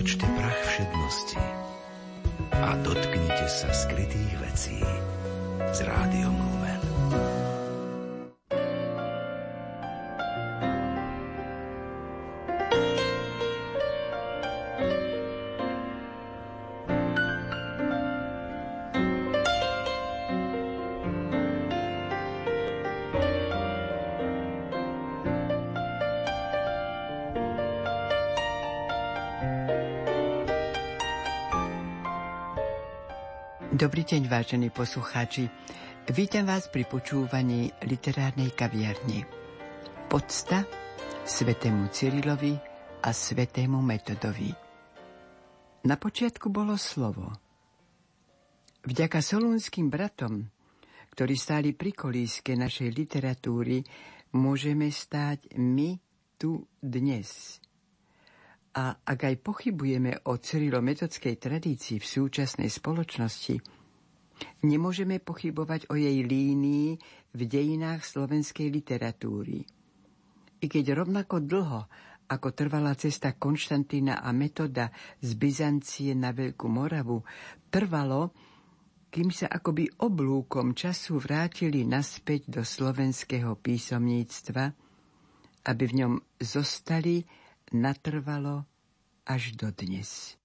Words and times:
Otočte 0.00 0.24
prach 0.32 0.60
všednosti 0.64 1.44
a 2.56 2.72
dotknite 2.80 3.44
sa 3.52 3.68
skrytých 3.68 4.32
vecí 4.40 4.80
s 5.76 5.84
rádiom 5.84 6.40
Lumen. 6.40 6.80
Dobrý 33.90 34.06
deň, 34.06 34.30
vážení 34.30 34.70
poslucháči. 34.70 35.50
Vítam 36.14 36.46
vás 36.46 36.70
pri 36.70 36.86
počúvaní 36.86 37.74
literárnej 37.82 38.54
kaviarne. 38.54 39.26
Podsta 40.06 40.62
svetému 41.26 41.90
Cyrilovi 41.90 42.54
a 43.02 43.10
svetému 43.10 43.82
Metodovi. 43.82 44.54
Na 45.90 45.98
počiatku 45.98 46.54
bolo 46.54 46.78
slovo. 46.78 47.34
Vďaka 48.86 49.18
solúnským 49.18 49.90
bratom, 49.90 50.46
ktorí 51.10 51.34
stáli 51.34 51.74
pri 51.74 51.90
kolíske 51.90 52.54
našej 52.54 52.94
literatúry, 52.94 53.82
môžeme 54.38 54.86
stáť 54.86 55.58
my 55.58 55.98
tu 56.38 56.62
dnes. 56.78 57.58
A 58.70 59.02
ak 59.02 59.34
aj 59.34 59.34
pochybujeme 59.42 60.30
o 60.30 60.38
cyrilometodskej 60.38 61.42
tradícii 61.42 61.98
v 61.98 62.06
súčasnej 62.06 62.70
spoločnosti, 62.70 63.79
nemôžeme 64.62 65.18
pochybovať 65.20 65.88
o 65.92 65.94
jej 65.96 66.20
línii 66.24 66.98
v 67.36 67.40
dejinách 67.46 68.04
slovenskej 68.04 68.68
literatúry. 68.68 69.64
I 70.60 70.66
keď 70.68 71.04
rovnako 71.04 71.40
dlho, 71.40 71.88
ako 72.30 72.48
trvala 72.54 72.94
cesta 72.94 73.34
Konštantína 73.34 74.22
a 74.22 74.30
metoda 74.30 74.94
z 75.18 75.34
Byzancie 75.34 76.14
na 76.14 76.30
Veľkú 76.30 76.70
Moravu, 76.70 77.26
trvalo, 77.72 78.30
kým 79.10 79.34
sa 79.34 79.50
akoby 79.50 79.90
oblúkom 79.98 80.70
času 80.78 81.18
vrátili 81.18 81.82
naspäť 81.82 82.46
do 82.46 82.62
slovenského 82.62 83.58
písomníctva, 83.58 84.64
aby 85.66 85.84
v 85.90 85.96
ňom 85.98 86.12
zostali 86.38 87.26
natrvalo 87.74 88.62
až 89.26 89.58
do 89.58 89.74
dnes. 89.74 90.38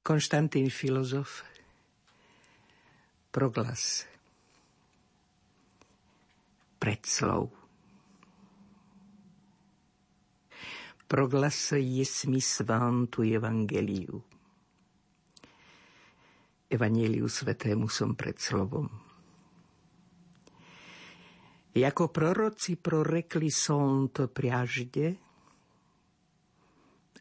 Konštantín 0.00 0.72
filozof, 0.72 1.44
proglas, 3.34 4.06
predslov. 6.78 7.50
Proglas 11.10 11.74
jesmi 11.74 12.38
svantu 12.38 13.26
evangeliu. 13.26 14.22
Evangeliu 16.70 17.26
svetému 17.26 17.90
som 17.90 18.14
pred 18.14 18.38
slovom. 18.38 18.86
Jako 21.74 22.08
proroci 22.14 22.78
prorekli 22.78 23.50
som 23.50 24.14
to 24.14 24.30
priažde, 24.30 25.18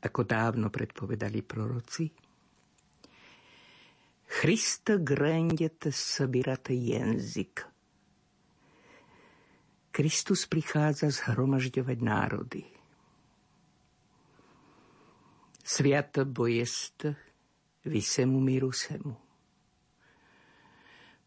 ako 0.06 0.22
dávno 0.22 0.70
predpovedali 0.70 1.42
proroci. 1.42 2.23
Christ 4.33 4.91
grendet 5.03 5.87
собирate 5.91 6.75
jazyk. 6.75 7.65
Kristus 9.91 10.47
prichádza 10.47 11.11
zhromažďovať 11.11 11.99
národy. 11.99 12.63
Sviat 15.65 16.23
bojest 16.23 17.09
vysemu 17.83 18.39
mirusemu. 18.41 19.15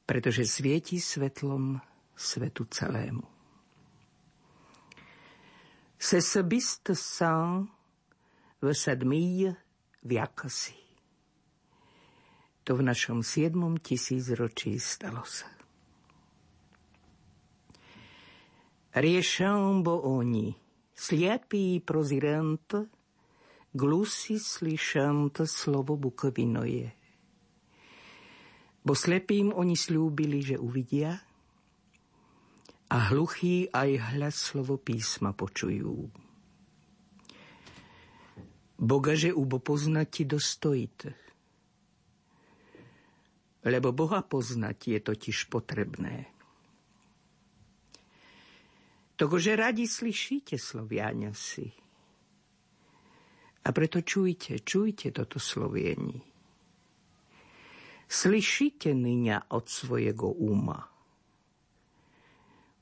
Pretože 0.08 0.48
svieti 0.48 1.02
svetlom 1.02 1.82
svetu 2.16 2.66
celému. 2.70 3.28
Se 6.00 6.22
sebist 6.22 6.96
sang 6.98 7.70
v 8.62 8.74
sedmý 8.74 9.52
viakasi. 10.02 10.85
To 12.67 12.75
v 12.75 12.83
našom 12.83 13.23
siedmom 13.23 13.79
tisícročí 13.79 14.75
stalo 14.83 15.23
sa. 15.23 15.47
Riešam 18.97 19.87
bo 19.87 20.03
oni, 20.19 20.51
sliepí 20.97 21.79
prozirant, 21.85 22.67
glusi 23.71 24.41
slyšant 24.41 25.47
slovo 25.47 25.95
bukovinoje. 25.95 26.91
Bo 28.83 28.93
slepým 28.97 29.53
oni 29.53 29.77
slúbili, 29.77 30.43
že 30.43 30.57
uvidia, 30.59 31.13
a 32.87 32.97
hluchí 33.11 33.67
aj 33.75 34.15
hľad 34.15 34.35
slovo 34.35 34.79
písma 34.79 35.35
počujú. 35.35 36.07
Boga, 38.79 39.13
že 39.19 39.35
ubo 39.35 39.59
poznati 39.59 40.23
dostojite. 40.23 41.26
Lebo 43.67 43.91
Boha 43.91 44.23
poznať 44.23 44.79
je 44.95 44.99
totiž 45.03 45.51
potrebné. 45.51 46.31
Togože 49.17 49.59
radi 49.59 49.89
slyšíte 49.91 50.55
sloviania 50.55 51.35
si. 51.35 51.67
A 53.67 53.69
preto 53.75 54.05
čujte, 54.07 54.63
čujte 54.63 55.11
toto 55.11 55.43
sloviení. 55.43 56.23
Slyšíte 58.07 58.95
nyňa 58.95 59.51
od 59.51 59.67
svojego 59.67 60.31
uma. 60.31 60.79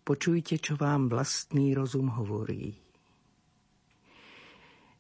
Počujte, 0.05 0.61
čo 0.61 0.77
vám 0.77 1.09
vlastný 1.09 1.73
rozum 1.73 2.13
hovorí. 2.13 2.77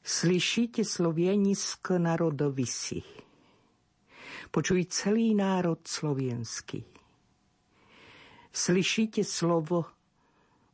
Slyšíte 0.00 0.80
slovienisko 0.80 2.00
národovisi. 2.00 3.23
Počuj 4.54 4.86
celý 4.86 5.34
národ 5.34 5.82
slovenský. 5.82 6.86
Slyšíte 8.54 9.26
slovo 9.26 9.82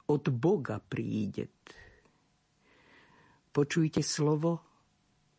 od 0.05 0.29
Boga 0.29 0.85
prídet. 0.85 1.57
Počujte 3.49 4.05
slovo 4.05 4.61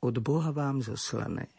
od 0.02 0.16
Boha 0.26 0.50
vám 0.50 0.82
zoslané. 0.82 1.54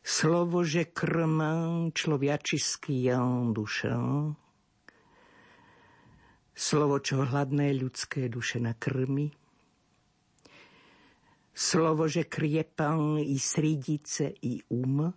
Slovo, 0.00 0.64
že 0.64 0.88
krmán 0.88 1.92
človačiský 1.92 3.12
jan 3.12 3.52
duša, 3.52 4.00
slovo, 6.56 6.96
čo 7.04 7.28
hladné 7.28 7.76
ľudské 7.76 8.32
duše 8.32 8.56
nakrmi, 8.56 9.36
slovo, 11.54 12.08
že 12.08 12.24
kriepal 12.24 13.20
i 13.20 13.38
sridice, 13.38 14.32
i 14.42 14.60
um, 14.72 15.12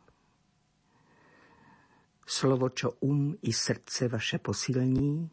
slovo, 2.28 2.69
čo 2.69 3.00
um 3.01 3.35
i 3.41 3.51
srdce 3.53 4.07
vaše 4.07 4.38
posilní, 4.40 5.29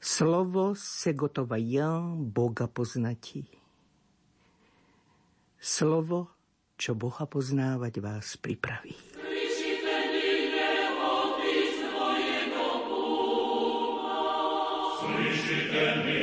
slovo 0.00 0.74
se 0.74 1.12
gotova 1.12 1.56
ja 1.56 2.00
Boga 2.14 2.66
poznatí. 2.66 3.44
Slovo, 5.58 6.28
čo 6.76 6.92
Boha 6.92 7.24
poznávať 7.24 8.04
vás 8.04 8.36
pripraví. 8.36 8.92
Slyšite 15.04 15.86
mi 16.04 16.13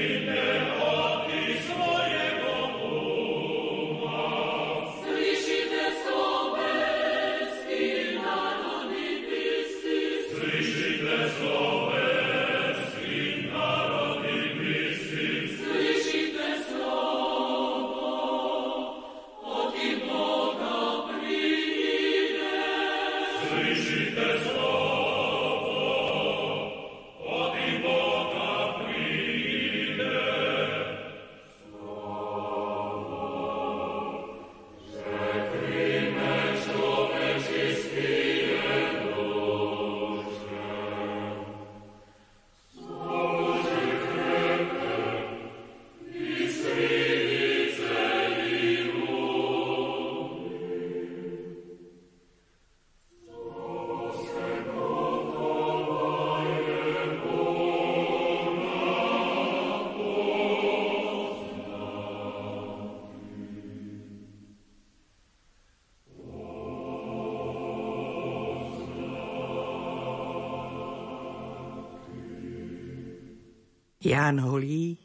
Ján 74.02 74.42
Holí, 74.42 74.98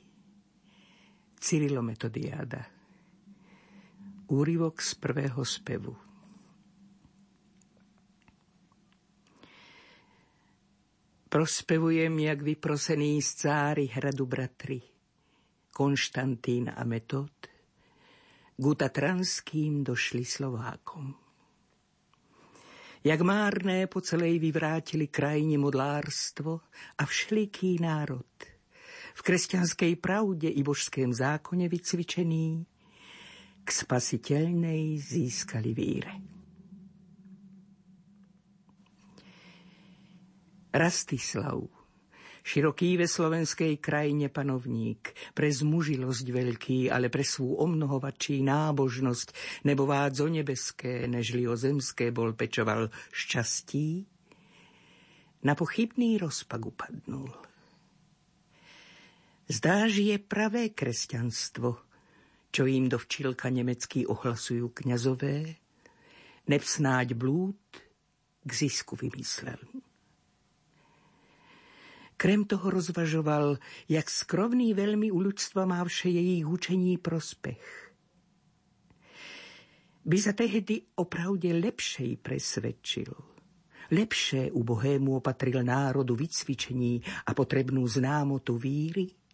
Cyrilo 1.40 1.82
Metodiáda. 1.82 2.64
Úrivok 4.26 4.80
z 4.80 4.94
prvého 4.94 5.44
spevu. 5.44 5.96
Prospevujem, 11.28 12.18
jak 12.18 12.42
vyprosený 12.42 13.22
z 13.22 13.34
cáry 13.34 13.86
hradu 13.86 14.26
bratry, 14.26 14.80
Konštantín 15.76 16.72
a 16.72 16.80
Metod, 16.88 17.36
Guta 18.56 18.88
Tranským 18.88 19.84
došli 19.84 20.24
Slovákom. 20.24 21.12
Jak 23.04 23.20
márné 23.20 23.86
po 23.92 24.00
celej 24.00 24.40
vyvrátili 24.40 25.12
krajine 25.12 25.60
modlárstvo 25.60 26.64
a 26.96 27.04
všeliký 27.04 27.76
národ– 27.76 28.24
v 29.16 29.20
kresťanskej 29.24 29.96
pravde 29.96 30.52
i 30.52 30.60
božském 30.60 31.08
zákone 31.08 31.72
vycvičený, 31.72 32.68
k 33.64 33.68
spasiteľnej 33.72 35.00
získali 35.00 35.72
víre. 35.72 36.12
Rastislav, 40.76 41.64
široký 42.44 43.00
ve 43.00 43.08
slovenskej 43.08 43.80
krajine 43.80 44.28
panovník, 44.28 45.16
pre 45.32 45.48
zmužilosť 45.48 46.26
veľký, 46.28 46.78
ale 46.92 47.08
pre 47.08 47.24
svú 47.24 47.56
omnohovačí 47.56 48.44
nábožnosť, 48.44 49.28
nebo 49.64 49.88
vádzo 49.88 50.28
nebeské, 50.28 51.08
nežli 51.08 51.48
o 51.48 51.56
zemské 51.56 52.12
bol 52.12 52.36
pečoval 52.36 52.92
šťastí, 53.16 54.04
na 55.48 55.56
pochybný 55.56 56.20
rozpak 56.20 56.60
upadnul– 56.60 57.32
Zdá, 59.46 59.86
je 59.86 60.18
pravé 60.18 60.74
kresťanstvo, 60.74 61.78
čo 62.50 62.66
im 62.66 62.90
do 62.90 62.98
včilka 62.98 63.46
nemecký 63.46 64.02
ohlasujú 64.02 64.74
kňazové, 64.74 65.54
nevsnáď 66.50 67.14
blúd 67.14 67.54
k 68.42 68.50
zisku 68.50 68.98
vymyslel. 68.98 69.62
Krem 72.18 72.42
toho 72.42 72.74
rozvažoval, 72.74 73.62
jak 73.86 74.10
skrovný 74.10 74.74
veľmi 74.74 75.14
u 75.14 75.22
ľudstva 75.22 75.62
má 75.62 75.78
vše 75.86 76.10
jejich 76.10 76.42
učení 76.42 76.98
prospech. 76.98 77.62
By 80.02 80.18
sa 80.18 80.34
tehdy 80.34 80.98
opravde 80.98 81.54
lepšej 81.54 82.18
presvedčil. 82.18 83.14
Lepšie 83.94 84.50
ubohému 84.50 85.22
opatril 85.22 85.62
národu 85.62 86.18
vycvičení 86.18 86.98
a 87.26 87.30
potrebnú 87.30 87.86
známotu 87.86 88.58
víry, 88.58 89.25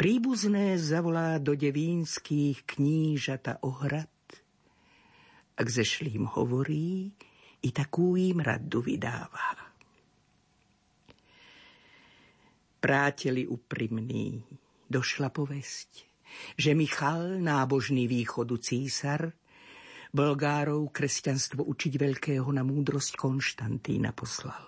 Príbuzné 0.00 0.80
zavolá 0.80 1.36
do 1.36 1.52
devínských 1.52 2.64
knížata 2.64 3.60
ohrad, 3.60 4.08
ak 5.60 5.66
zešlým 5.68 6.24
hovorí, 6.24 7.12
i 7.60 7.68
takú 7.68 8.16
im 8.16 8.40
radu 8.40 8.80
vydává. 8.80 9.60
Práteli 12.80 13.44
uprimný, 13.44 14.40
došla 14.88 15.28
povesť, 15.28 16.08
že 16.56 16.72
Michal, 16.72 17.36
nábožný 17.36 18.08
východu 18.08 18.56
císar, 18.56 19.28
Bulgárov 20.16 20.88
kresťanstvo 20.96 21.60
učiť 21.60 21.92
veľkého 22.00 22.48
na 22.48 22.64
múdrosť 22.64 23.20
Konštantína 23.20 24.16
poslal. 24.16 24.64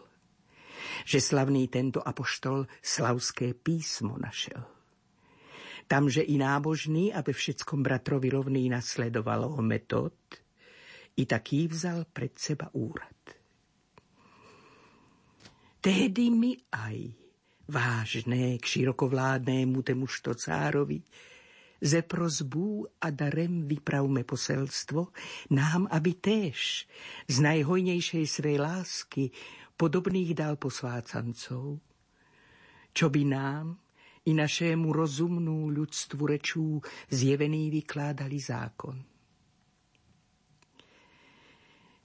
Že 1.08 1.18
slavný 1.24 1.72
tento 1.72 2.04
apoštol 2.04 2.68
slavské 2.84 3.56
písmo 3.56 4.20
našel 4.20 4.71
Tamže 5.92 6.24
i 6.24 6.40
nábožný 6.40 7.12
a 7.12 7.20
ve 7.20 7.36
všetkom 7.36 7.84
bratrovi 7.84 8.32
rovný 8.32 8.72
nasledoval 8.72 9.44
ho 9.44 9.60
metod, 9.60 10.16
i 11.20 11.28
taký 11.28 11.68
vzal 11.68 12.08
pred 12.08 12.32
seba 12.32 12.72
úrad. 12.72 13.12
Tehdy 15.84 16.32
mi 16.32 16.56
aj, 16.72 17.12
vážné 17.68 18.56
k 18.56 18.64
širokovládnému 18.64 19.84
temužto 19.84 20.32
cárovi, 20.32 21.04
ze 21.76 22.00
prozbú 22.00 22.88
a 22.96 23.12
darem 23.12 23.68
vypravme 23.68 24.24
poselstvo, 24.24 25.12
nám, 25.52 25.92
aby 25.92 26.16
též 26.16 26.88
z 27.28 27.36
najhojnejšej 27.44 28.24
svej 28.24 28.56
lásky 28.56 29.28
podobných 29.76 30.32
dal 30.32 30.56
posvácancov, 30.56 31.84
čo 32.96 33.06
by 33.12 33.22
nám, 33.28 33.76
i 34.22 34.32
našému 34.34 34.94
rozumnú 34.94 35.66
ľudstvu 35.74 36.22
rečú 36.26 36.78
zjevený 37.10 37.74
vykládali 37.74 38.38
zákon. 38.38 38.96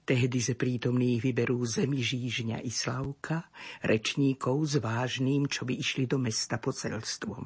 Tehdy 0.07 0.39
ze 0.39 0.55
prítomných 0.55 1.19
vyberú 1.19 1.67
zemi 1.67 1.99
Žížňa 1.99 2.63
i 2.63 2.71
Slavka, 2.71 3.51
rečníkov 3.83 4.55
s 4.63 4.73
vážným, 4.79 5.51
čo 5.51 5.67
by 5.67 5.75
išli 5.75 6.07
do 6.07 6.15
mesta 6.15 6.55
poselstvom. 6.55 7.43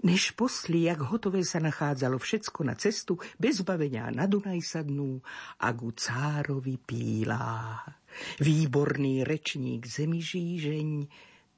Než 0.00 0.32
posli, 0.32 0.88
jak 0.88 1.02
hotové 1.12 1.44
sa 1.44 1.60
nachádzalo 1.60 2.16
všetko 2.16 2.64
na 2.64 2.72
cestu, 2.72 3.20
bez 3.36 3.60
bavenia 3.60 4.08
na 4.08 4.24
Dunaj 4.24 4.62
sadnú 4.64 5.20
a 5.60 5.68
ku 5.76 5.92
cárovi 5.92 6.80
pílá. 6.80 7.84
Výborný 8.40 9.26
rečník 9.28 9.84
zemi 9.84 10.24
Žížeň, 10.24 10.88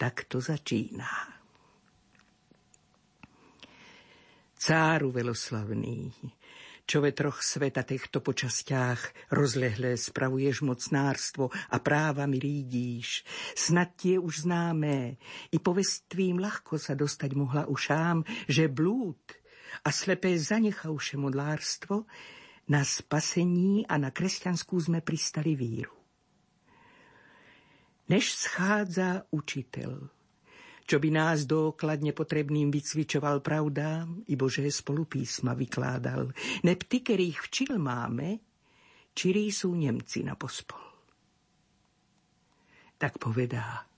tak 0.02 0.26
to 0.26 0.42
začíná. 0.42 1.30
Cáru 4.59 5.14
veloslavný, 5.14 6.11
čo 6.82 6.99
ve 6.99 7.14
troch 7.14 7.38
sveta 7.38 7.87
týchto 7.87 8.18
počastiach 8.18 9.30
rozlehlé 9.30 9.94
spravuješ 9.94 10.66
mocnárstvo 10.66 11.54
a 11.54 11.78
práva 11.78 12.26
mi 12.26 12.42
rídíš. 12.42 13.23
Snad 13.54 13.94
tie 13.94 14.18
už 14.18 14.42
známé, 14.42 15.23
i 15.54 15.62
povest 15.62 16.11
tvým 16.11 16.42
ľahko 16.42 16.82
sa 16.82 16.99
dostať 16.99 17.30
mohla 17.38 17.71
ušám, 17.71 18.26
že 18.50 18.66
blúd 18.66 19.23
a 19.87 19.94
slepé 19.94 20.35
zanechauše 20.35 21.14
modlárstvo 21.14 22.11
na 22.66 22.82
spasení 22.82 23.87
a 23.87 24.02
na 24.02 24.11
kresťanskú 24.11 24.82
sme 24.82 24.99
pristali 24.99 25.54
víru 25.54 26.01
než 28.12 28.37
schádza 28.37 29.25
učiteľ, 29.33 30.04
čo 30.85 30.97
by 31.00 31.09
nás 31.09 31.49
dokladne 31.49 32.12
potrebným 32.12 32.69
vycvičoval 32.69 33.40
pravda 33.40 34.04
i 34.28 34.37
Božé 34.37 34.69
spolupísma 34.69 35.57
vykládal. 35.57 36.28
Neb 36.61 36.85
ty, 36.85 37.00
ktorých 37.00 37.40
včil 37.49 37.81
máme, 37.81 38.37
čirí 39.16 39.49
sú 39.49 39.73
Nemci 39.73 40.21
na 40.21 40.37
pospol. 40.37 40.85
Tak 43.00 43.16
povedá. 43.16 43.88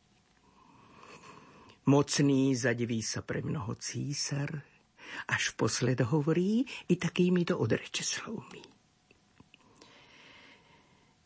Mocný 1.84 2.54
zadiví 2.56 3.02
sa 3.02 3.20
pre 3.20 3.44
mnoho 3.44 3.76
císar, 3.76 4.48
až 5.28 5.52
posled 5.52 6.00
hovorí 6.00 6.64
i 6.88 6.94
takýmito 6.96 7.60
odreče 7.60 8.00
slovmi. 8.00 8.73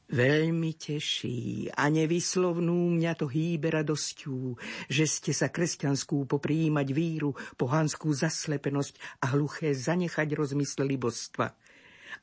Veľmi 0.08 0.72
teší 0.72 1.68
a 1.68 1.92
nevyslovnú 1.92 2.96
mňa 2.96 3.12
to 3.12 3.28
hýbe 3.28 3.68
radosťou, 3.68 4.56
že 4.88 5.04
ste 5.04 5.36
sa 5.36 5.52
kresťanskú 5.52 6.24
popríjimať 6.24 6.88
víru, 6.96 7.36
pohanskú 7.60 8.08
zaslepenosť 8.16 9.20
a 9.20 9.36
hluché 9.36 9.76
zanechať 9.76 10.32
rozmysle 10.32 10.88
libostva 10.88 11.52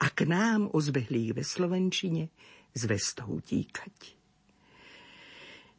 a 0.02 0.06
k 0.10 0.26
nám 0.26 0.74
ozbehlých 0.74 1.38
ve 1.38 1.44
Slovenčine 1.46 2.34
zvestou 2.74 3.38
tíkať. 3.46 4.18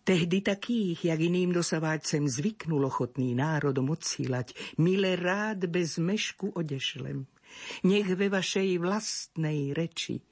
Tehdy 0.07 0.39
takých, 0.47 1.11
jak 1.11 1.19
iným 1.19 1.51
dosavať 1.51 2.07
sem 2.07 2.25
zvyknul 2.31 2.87
ochotný 2.87 3.35
národom 3.35 3.91
odsílať, 3.91 4.55
milé 4.79 5.19
rád 5.19 5.67
bez 5.67 5.99
mešku 5.99 6.55
odešlem. 6.55 7.27
Nech 7.83 8.07
ve 8.15 8.31
vašej 8.31 8.79
vlastnej 8.79 9.75
reči 9.75 10.23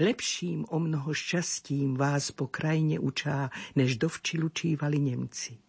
Lepším 0.00 0.64
o 0.72 0.80
mnoho 0.80 1.12
šťastím 1.12 1.92
vás 1.92 2.32
po 2.32 2.48
krajine 2.48 2.96
učá, 2.96 3.52
než 3.76 4.00
dovči 4.00 4.40
lučívali 4.40 4.96
Nemci. 4.96 5.60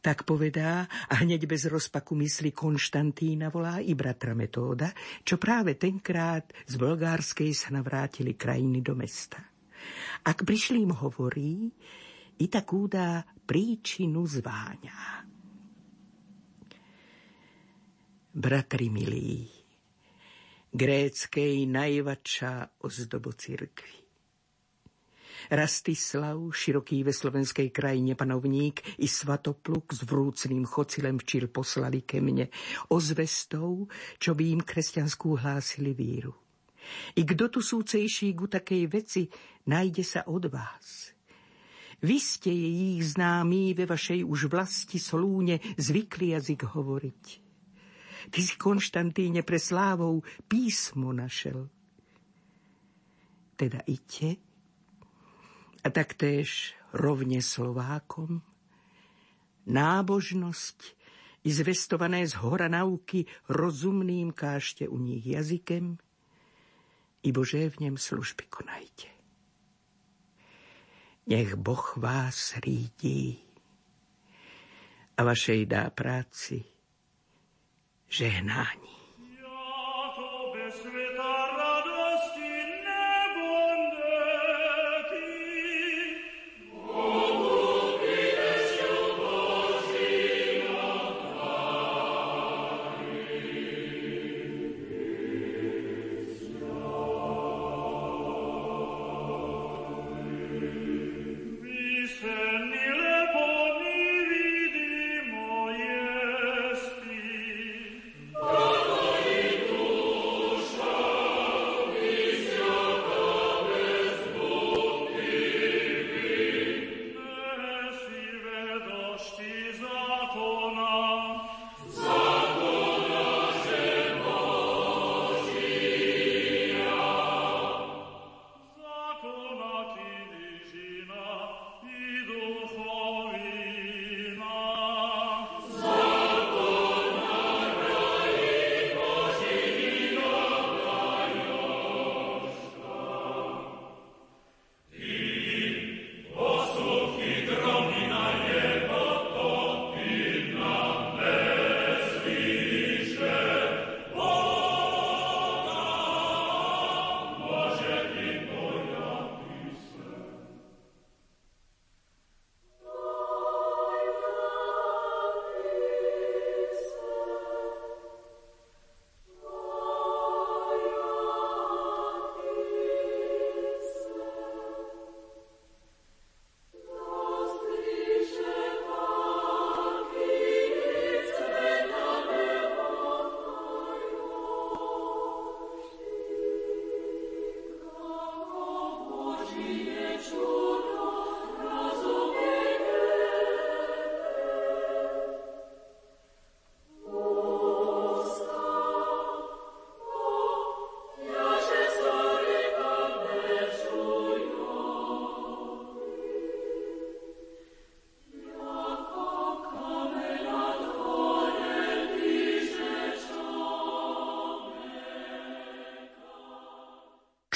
Tak 0.00 0.24
povedá 0.24 0.88
a 0.88 1.14
hneď 1.20 1.44
bez 1.44 1.68
rozpaku 1.68 2.16
mysli 2.16 2.54
Konštantína 2.54 3.52
volá 3.52 3.84
i 3.84 3.92
bratra 3.92 4.32
Metóda, 4.32 4.94
čo 5.26 5.36
práve 5.36 5.76
tenkrát 5.76 6.48
z 6.64 6.74
Bulgárskej 6.80 7.52
sa 7.52 7.68
navrátili 7.68 8.32
krajiny 8.32 8.80
do 8.80 8.96
mesta. 8.96 9.44
Ak 10.24 10.48
prišlým 10.48 10.88
hovorí, 11.04 11.68
i 12.38 12.46
takú 12.46 12.86
dá 12.86 13.26
príčinu 13.44 14.22
zváňa. 14.24 15.26
Bratri 18.38 18.86
milí, 18.86 19.57
gréckej 20.72 21.64
najvačšá 21.66 22.82
ozdobo 22.84 23.32
cirkvi. 23.32 24.08
Rastislav, 25.48 26.36
široký 26.52 27.06
ve 27.06 27.12
slovenskej 27.14 27.70
krajine 27.70 28.12
panovník, 28.18 29.00
i 29.00 29.08
Svatopluk 29.08 29.94
s 29.94 30.04
vrúcným 30.04 30.66
chocilem 30.68 31.16
včil 31.16 31.48
poslali 31.48 32.04
ke 32.04 32.20
mne 32.20 32.52
ozvestou, 32.92 33.88
čo 34.18 34.34
by 34.34 34.44
im 34.58 34.60
kresťanskú 34.60 35.40
hlásili 35.40 35.94
víru. 35.96 36.34
I 37.16 37.24
kdo 37.24 37.48
tu 37.48 37.60
súcejší 37.64 38.34
ku 38.36 38.48
takej 38.48 38.82
veci, 38.88 39.22
najde 39.68 40.04
sa 40.04 40.28
od 40.28 40.48
vás. 40.52 41.12
Vy 41.98 42.16
ste 42.22 42.52
jej 42.54 43.02
známí 43.02 43.74
ve 43.74 43.82
vašej 43.88 44.22
už 44.22 44.46
vlasti 44.46 45.02
solúne 45.02 45.58
zvykli 45.80 46.30
jazyk 46.36 46.70
hovoriť. 46.70 47.47
Ty 48.28 48.40
si, 48.44 48.54
Konštantíne, 48.60 49.40
pre 49.40 49.56
slávou 49.56 50.20
písmo 50.44 51.16
našel. 51.16 51.68
Teda 53.56 53.82
ite, 53.88 54.38
a 55.82 55.88
taktéž 55.88 56.76
rovne 56.92 57.40
Slovákom, 57.40 58.44
nábožnosť 59.68 60.78
i 61.46 61.50
zvestované 61.54 62.26
z 62.26 62.36
hora 62.44 62.68
nauky 62.68 63.24
rozumným 63.48 64.36
kášte 64.36 64.84
u 64.84 65.00
nich 65.00 65.24
jazykem, 65.24 65.96
i 67.18 67.28
Bože 67.34 67.66
v 67.72 67.88
ňom 67.88 67.96
služby 67.98 68.46
konajte. 68.46 69.10
Nech 71.28 71.58
Boh 71.60 71.84
vás 72.00 72.56
rídí 72.62 73.42
a 75.18 75.26
vašej 75.26 75.66
dá 75.68 75.90
práci 75.92 76.77
żegnani. 78.10 78.97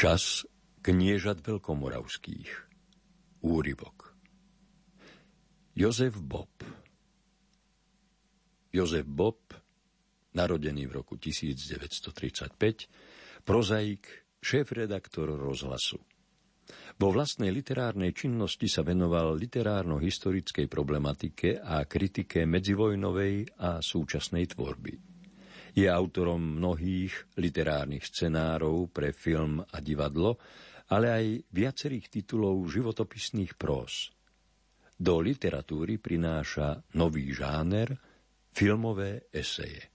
Čas 0.02 0.42
kniežat 0.82 1.46
veľkomoravských. 1.46 2.50
Úryvok. 3.46 4.18
Jozef 5.78 6.18
Bob 6.18 6.50
Jozef 8.74 9.06
Bob, 9.06 9.54
narodený 10.34 10.90
v 10.90 10.98
roku 10.98 11.14
1935, 11.14 13.46
prozaik, 13.46 14.26
šéf-redaktor 14.42 15.38
rozhlasu. 15.38 16.02
Vo 16.98 17.14
vlastnej 17.14 17.54
literárnej 17.54 18.10
činnosti 18.10 18.66
sa 18.66 18.82
venoval 18.82 19.38
literárno-historickej 19.38 20.66
problematike 20.66 21.62
a 21.62 21.86
kritike 21.86 22.42
medzivojnovej 22.42 23.54
a 23.54 23.78
súčasnej 23.78 24.50
tvorby. 24.50 25.11
Je 25.72 25.88
autorom 25.88 26.60
mnohých 26.60 27.36
literárnych 27.40 28.04
scenárov 28.04 28.92
pre 28.92 29.16
film 29.16 29.64
a 29.64 29.78
divadlo, 29.80 30.36
ale 30.92 31.06
aj 31.08 31.26
viacerých 31.48 32.20
titulov 32.20 32.68
životopisných 32.68 33.56
prós. 33.56 34.12
Do 35.00 35.24
literatúry 35.24 35.96
prináša 35.96 36.84
nový 36.92 37.32
žáner 37.32 37.96
filmové 38.52 39.32
eseje. 39.32 39.88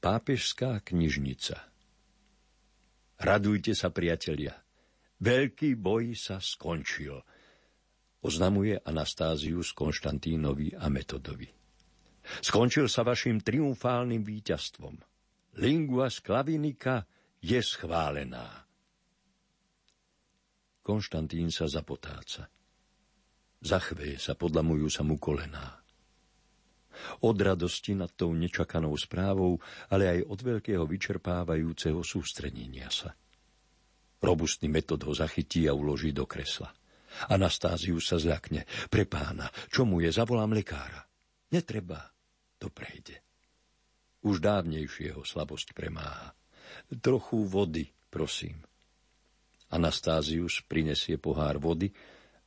Pápežská 0.00 0.80
knižnica 0.84 1.56
Radujte 3.20 3.76
sa, 3.76 3.92
priatelia. 3.92 4.56
Veľký 5.20 5.76
boj 5.76 6.16
sa 6.16 6.40
skončil, 6.40 7.20
oznamuje 8.24 8.80
Anastázius 8.80 9.76
Konštantínovi 9.76 10.72
a 10.72 10.88
Metodovi. 10.88 11.59
Skončil 12.38 12.86
sa 12.86 13.02
vašim 13.02 13.42
triumfálnym 13.42 14.22
víťazstvom. 14.22 14.94
Lingua 15.58 16.06
sklavinika 16.06 17.02
je 17.42 17.58
schválená. 17.58 18.70
Konštantín 20.86 21.50
sa 21.50 21.66
zapotáca. 21.66 22.46
Zachveje 23.60 24.16
sa, 24.16 24.38
podlamujú 24.38 24.88
sa 24.88 25.02
mu 25.04 25.20
kolená. 25.20 25.82
Od 27.20 27.36
radosti 27.36 27.96
nad 27.96 28.12
tou 28.12 28.32
nečakanou 28.32 28.92
správou, 28.96 29.60
ale 29.92 30.08
aj 30.08 30.20
od 30.28 30.40
veľkého 30.40 30.84
vyčerpávajúceho 30.84 32.00
sústredenia 32.00 32.88
sa. 32.92 33.12
Robustný 34.20 34.68
metod 34.68 35.00
ho 35.08 35.12
zachytí 35.16 35.64
a 35.64 35.72
uloží 35.72 36.12
do 36.12 36.28
kresla. 36.28 36.68
Anastáziu 37.32 37.98
sa 37.98 38.20
zľakne. 38.20 38.68
Pre 38.92 39.04
pána, 39.08 39.48
čo 39.72 39.88
mu 39.88 40.04
je, 40.04 40.12
zavolám 40.12 40.52
lekára. 40.52 41.02
Netreba, 41.50 42.04
to 42.60 42.68
prejde. 42.68 43.24
Už 44.20 44.44
dávnejšie 44.44 45.16
ho 45.16 45.24
slabosť 45.24 45.72
premáha. 45.72 46.36
Trochu 47.00 47.40
vody, 47.48 47.88
prosím. 48.12 48.60
Anastázius 49.72 50.60
prinesie 50.68 51.16
pohár 51.16 51.56
vody, 51.56 51.88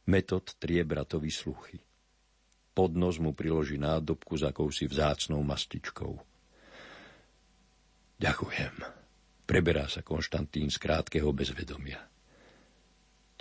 metod 0.06 0.54
triebra 0.62 1.02
to 1.02 1.18
vysluchy. 1.18 1.82
Pod 2.74 2.94
nos 2.94 3.18
mu 3.18 3.34
priloží 3.34 3.82
nádobku 3.82 4.38
s 4.38 4.46
akousi 4.46 4.86
vzácnou 4.86 5.42
mastičkou. 5.42 6.14
Ďakujem. 8.22 8.74
Preberá 9.44 9.90
sa 9.90 10.06
Konštantín 10.06 10.70
z 10.70 10.78
krátkeho 10.80 11.34
bezvedomia. 11.34 12.00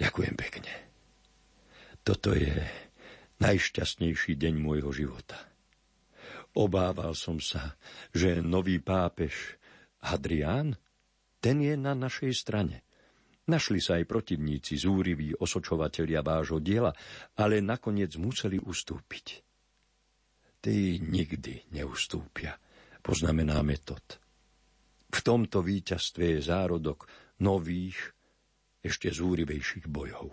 Ďakujem 0.01 0.35
pekne. 0.35 0.73
Toto 2.03 2.35
je 2.35 2.51
najšťastnejší 3.39 4.35
deň 4.35 4.55
môjho 4.59 4.91
života. 4.91 5.52
Obával 6.53 7.17
som 7.17 7.41
sa, 7.41 7.81
že 8.13 8.45
nový 8.45 8.77
pápež 8.77 9.57
Hadrián, 10.05 10.77
ten 11.41 11.65
je 11.65 11.75
na 11.81 11.97
našej 11.97 12.33
strane. 12.37 12.85
Našli 13.49 13.83
sa 13.83 13.99
aj 13.99 14.07
protivníci, 14.07 14.79
zúriví 14.79 15.35
osočovatelia 15.35 16.23
vášho 16.23 16.63
diela, 16.63 16.95
ale 17.35 17.59
nakoniec 17.59 18.15
museli 18.21 18.61
ustúpiť. 18.61 19.27
Tí 20.63 21.03
nikdy 21.03 21.75
neustúpia, 21.75 22.55
poznamená 23.03 23.59
metod. 23.67 24.23
V 25.11 25.19
tomto 25.21 25.59
víťazstve 25.65 26.39
je 26.39 26.41
zárodok 26.47 27.11
nových, 27.43 27.99
ešte 28.83 29.11
zúrivejších 29.11 29.91
bojov. 29.91 30.31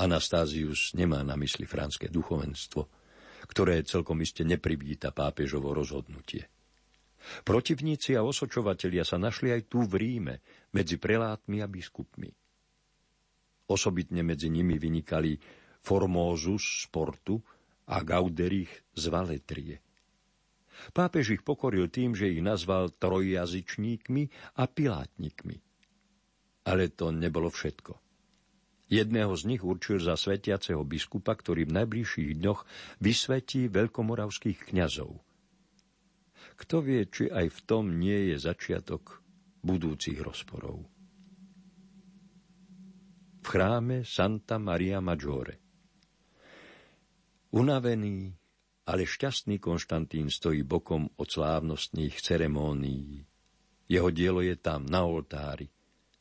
Anastázius 0.00 0.96
nemá 0.96 1.20
na 1.20 1.36
mysli 1.36 1.68
franské 1.68 2.08
duchovenstvo, 2.08 2.99
ktoré 3.48 3.80
celkom 3.86 4.20
iste 4.20 4.44
neprivíta 4.44 5.14
pápežovo 5.14 5.72
rozhodnutie. 5.72 6.48
Protivníci 7.44 8.16
a 8.16 8.24
osočovatelia 8.24 9.04
sa 9.04 9.20
našli 9.20 9.52
aj 9.52 9.68
tu 9.68 9.84
v 9.84 10.00
Ríme, 10.00 10.34
medzi 10.72 10.96
prelátmi 10.96 11.60
a 11.60 11.68
biskupmi. 11.68 12.32
Osobitne 13.70 14.24
medzi 14.24 14.48
nimi 14.48 14.80
vynikali 14.80 15.36
Formosus 15.84 16.84
z 16.84 16.84
Portu 16.88 17.36
a 17.92 18.00
Gauderich 18.00 18.72
z 18.96 19.04
Valetrie. 19.12 19.76
Pápež 20.96 21.36
ich 21.36 21.42
pokoril 21.44 21.92
tým, 21.92 22.16
že 22.16 22.32
ich 22.32 22.40
nazval 22.40 22.88
trojjazyčníkmi 22.96 24.56
a 24.56 24.64
pilátnikmi– 24.64 25.60
ale 26.64 26.92
to 26.92 27.10
nebolo 27.10 27.48
všetko. 27.48 28.09
Jedného 28.90 29.30
z 29.38 29.42
nich 29.54 29.62
určil 29.62 30.02
za 30.02 30.18
svetiaceho 30.18 30.82
biskupa, 30.82 31.38
ktorý 31.38 31.70
v 31.70 31.78
najbližších 31.78 32.42
dňoch 32.42 32.60
vysvetí 32.98 33.70
veľkomoravských 33.70 34.74
kňazov. 34.74 35.14
Kto 36.58 36.76
vie, 36.82 37.06
či 37.06 37.30
aj 37.30 37.46
v 37.54 37.60
tom 37.64 38.02
nie 38.02 38.34
je 38.34 38.36
začiatok 38.42 39.22
budúcich 39.62 40.18
rozporov. 40.18 40.82
V 43.40 43.46
chráme 43.46 44.02
Santa 44.02 44.58
Maria 44.58 44.98
Maggiore. 44.98 45.56
Unavený, 47.54 48.28
ale 48.90 49.02
šťastný 49.06 49.62
Konštantín 49.62 50.28
stojí 50.28 50.66
bokom 50.66 51.08
od 51.14 51.28
slávnostných 51.30 52.18
ceremónií. 52.18 53.22
Jeho 53.86 54.10
dielo 54.10 54.42
je 54.42 54.58
tam, 54.58 54.82
na 54.82 55.06
oltári– 55.06 55.70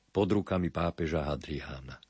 pod 0.10 0.28
rukami 0.34 0.74
pápeža 0.74 1.30
Hadriána. 1.30 2.09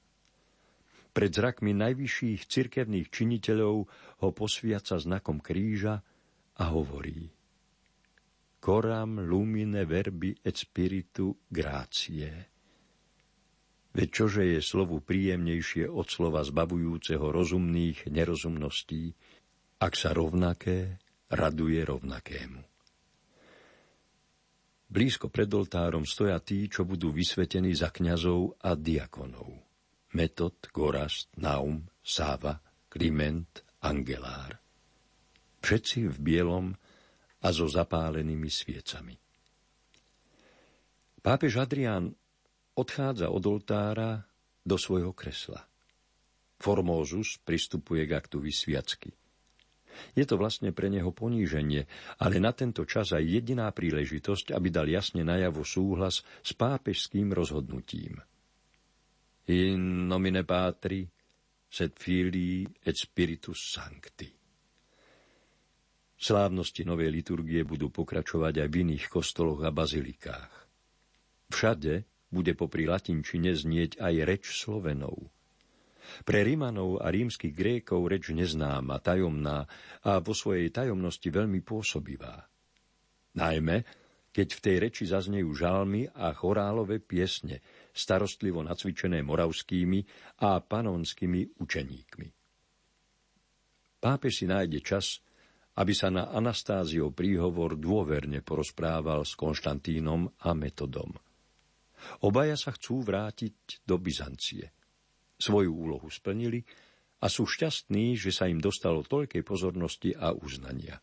Pred 1.10 1.32
zrakmi 1.34 1.74
najvyšších 1.74 2.46
cirkevných 2.46 3.08
činiteľov 3.10 3.76
ho 4.22 4.28
posviaca 4.32 5.02
znakom 5.02 5.42
kríža 5.42 6.00
a 6.60 6.64
hovorí 6.70 7.30
Coram 8.60 9.24
lumine 9.24 9.88
verbi 9.88 10.36
et 10.44 10.54
spiritu 10.54 11.48
gracie. 11.48 12.28
Veď 13.96 14.08
čože 14.12 14.44
je 14.46 14.60
slovu 14.60 15.00
príjemnejšie 15.00 15.88
od 15.88 16.06
slova 16.12 16.44
zbavujúceho 16.44 17.24
rozumných 17.32 18.12
nerozumností, 18.12 19.16
ak 19.80 19.94
sa 19.96 20.12
rovnaké 20.12 21.00
raduje 21.32 21.80
rovnakému. 21.82 22.62
Blízko 24.90 25.30
pred 25.30 25.50
oltárom 25.54 26.04
stoja 26.04 26.42
tí, 26.42 26.66
čo 26.68 26.84
budú 26.84 27.14
vysvetení 27.14 27.78
za 27.78 27.94
kňazov 27.94 28.60
a 28.60 28.74
diakonov. 28.74 29.69
Metod, 30.14 30.58
Gorast, 30.74 31.30
Naum, 31.38 31.86
Sáva, 32.02 32.58
Kliment, 32.90 33.62
Angelár. 33.86 34.58
Všetci 35.62 36.10
v 36.10 36.18
bielom 36.18 36.74
a 37.46 37.48
so 37.54 37.70
zapálenými 37.70 38.50
sviecami. 38.50 39.16
Pápež 41.20 41.62
Adrián 41.62 42.10
odchádza 42.74 43.30
od 43.30 43.44
oltára 43.46 44.24
do 44.66 44.76
svojho 44.80 45.14
kresla. 45.14 45.62
Formózus 46.60 47.40
pristupuje 47.44 48.08
k 48.10 48.18
aktu 48.18 48.42
vysviacky. 48.42 49.14
Je 50.16 50.24
to 50.24 50.40
vlastne 50.40 50.72
pre 50.72 50.88
neho 50.88 51.12
poníženie, 51.12 51.86
ale 52.24 52.40
na 52.40 52.56
tento 52.56 52.88
čas 52.88 53.12
aj 53.12 53.24
jediná 53.24 53.68
príležitosť, 53.70 54.56
aby 54.56 54.68
dal 54.72 54.88
jasne 54.88 55.28
najavo 55.28 55.62
súhlas 55.68 56.24
s 56.40 56.52
pápežským 56.56 57.36
rozhodnutím. 57.36 58.24
In 59.50 60.06
nomine 60.06 60.46
patri, 60.46 61.02
sed 61.66 61.98
filii 61.98 62.66
et 62.86 62.94
spiritus 62.94 63.74
sancti. 63.74 64.30
Slávnosti 66.20 66.86
novej 66.86 67.10
liturgie 67.10 67.66
budú 67.66 67.90
pokračovať 67.90 68.62
aj 68.62 68.68
v 68.70 68.76
iných 68.86 69.06
kostoloch 69.10 69.64
a 69.66 69.72
bazilikách. 69.72 70.54
Všade 71.50 72.06
bude 72.30 72.54
popri 72.54 72.86
latinčine 72.86 73.56
znieť 73.56 73.98
aj 73.98 74.14
reč 74.28 74.46
Slovenov– 74.54 75.18
pre 76.26 76.42
Rimanov 76.42 77.02
a 77.02 77.14
rímskych 77.14 77.54
Grékov 77.54 78.10
reč 78.10 78.34
neznáma, 78.34 79.02
tajomná 79.02 79.66
a 80.06 80.12
vo 80.20 80.34
svojej 80.34 80.74
tajomnosti 80.74 81.30
veľmi 81.30 81.62
pôsobivá. 81.62 82.50
Najmä, 83.38 83.78
keď 84.34 84.48
v 84.58 84.64
tej 84.64 84.76
reči 84.82 85.04
zaznejú 85.06 85.54
žalmy 85.54 86.10
a 86.10 86.34
chorálové 86.34 86.98
piesne, 87.02 87.62
starostlivo 88.00 88.64
nacvičené 88.64 89.20
moravskými 89.20 90.00
a 90.48 90.64
panonskými 90.64 91.60
učeníkmi. 91.60 92.28
Pápež 94.00 94.34
si 94.40 94.46
nájde 94.48 94.80
čas, 94.80 95.20
aby 95.76 95.92
sa 95.92 96.08
na 96.08 96.32
Anastáziov 96.32 97.12
príhovor 97.12 97.76
dôverne 97.76 98.40
porozprával 98.40 99.28
s 99.28 99.36
Konštantínom 99.36 100.32
a 100.40 100.56
Metodom. 100.56 101.12
Obaja 102.24 102.56
sa 102.56 102.72
chcú 102.72 103.04
vrátiť 103.04 103.84
do 103.84 104.00
Byzancie– 104.00 104.72
svoju 105.40 105.72
úlohu 105.72 106.12
splnili 106.12 106.62
a 107.24 107.32
sú 107.32 107.48
šťastní, 107.48 108.20
že 108.20 108.36
sa 108.36 108.52
im 108.52 108.60
dostalo 108.60 109.08
toľkej 109.08 109.42
pozornosti 109.48 110.12
a 110.14 110.36
uznania. 110.36 111.00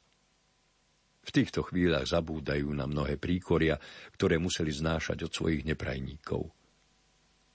V 1.26 1.30
týchto 1.34 1.66
chvíľach 1.66 2.06
zabúdajú 2.06 2.70
na 2.70 2.86
mnohé 2.86 3.18
príkoria, 3.18 3.80
ktoré 4.14 4.38
museli 4.38 4.70
znášať 4.70 5.26
od 5.26 5.32
svojich 5.34 5.66
neprajníkov. 5.66 6.46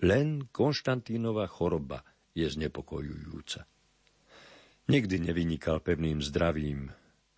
Len 0.02 0.50
Konštantínova 0.50 1.46
choroba 1.46 2.02
je 2.34 2.50
znepokojujúca. 2.50 3.66
Nikdy 4.90 5.16
nevynikal 5.30 5.80
pevným 5.80 6.20
zdravím, 6.26 6.90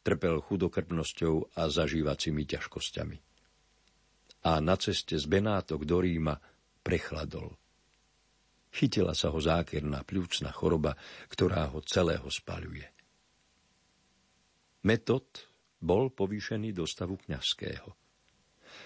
trpel 0.02 0.40
chudokrvnosťou 0.40 1.60
a 1.60 1.68
zažívacími 1.68 2.44
ťažkosťami. 2.48 3.18
A 4.44 4.52
na 4.60 4.76
ceste 4.80 5.16
z 5.20 5.26
Benátok 5.28 5.84
do 5.84 6.00
Ríma 6.00 6.40
prechladol– 6.84 7.56
Chytila 8.74 9.14
sa 9.14 9.30
ho 9.30 9.38
zákerná 9.38 10.02
pľúcna 10.02 10.50
choroba, 10.50 10.98
ktorá 11.30 11.70
ho 11.70 11.86
celého 11.86 12.26
spaľuje. 12.26 12.90
Metod 14.90 15.46
bol 15.78 16.10
povýšený 16.10 16.74
do 16.74 16.90
stavu 16.90 17.22
kňazského. 17.22 17.94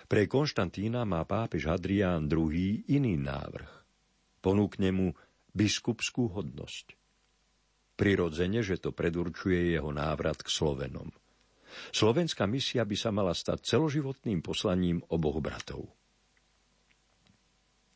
Pre 0.08 0.24
Konštantína 0.24 1.04
má 1.04 1.28
pápež 1.28 1.67
Hadrián 1.67 2.32
II 2.32 2.88
iný 2.88 3.13
návrh. 3.20 3.72
Ponúkne 4.39 4.96
mu 4.96 5.08
biskupskú 5.52 6.32
hodnosť. 6.32 6.96
Prirodzene, 8.00 8.63
že 8.63 8.80
to 8.80 8.96
predurčuje 8.96 9.76
jeho 9.76 9.91
návrat 9.91 10.39
k 10.39 10.48
Slovenom. 10.48 11.12
Slovenská 11.91 12.48
misia 12.48 12.88
by 12.88 12.96
sa 12.96 13.12
mala 13.12 13.36
stať 13.36 13.76
celoživotným 13.76 14.39
poslaním 14.39 15.04
oboch 15.12 15.43
bratov. 15.43 15.91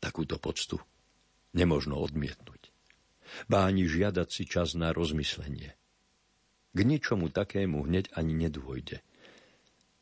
Takúto 0.02 0.36
poctu 0.36 0.76
nemožno 1.56 1.96
odmietnúť. 2.00 2.72
Bá 3.48 3.64
ani 3.64 3.88
žiadať 3.88 4.28
si 4.28 4.44
čas 4.44 4.76
na 4.76 4.92
rozmyslenie. 4.92 5.72
K 6.72 6.78
ničomu 6.84 7.32
takému 7.32 7.88
hneď 7.88 8.12
ani 8.16 8.36
nedôjde. 8.36 9.00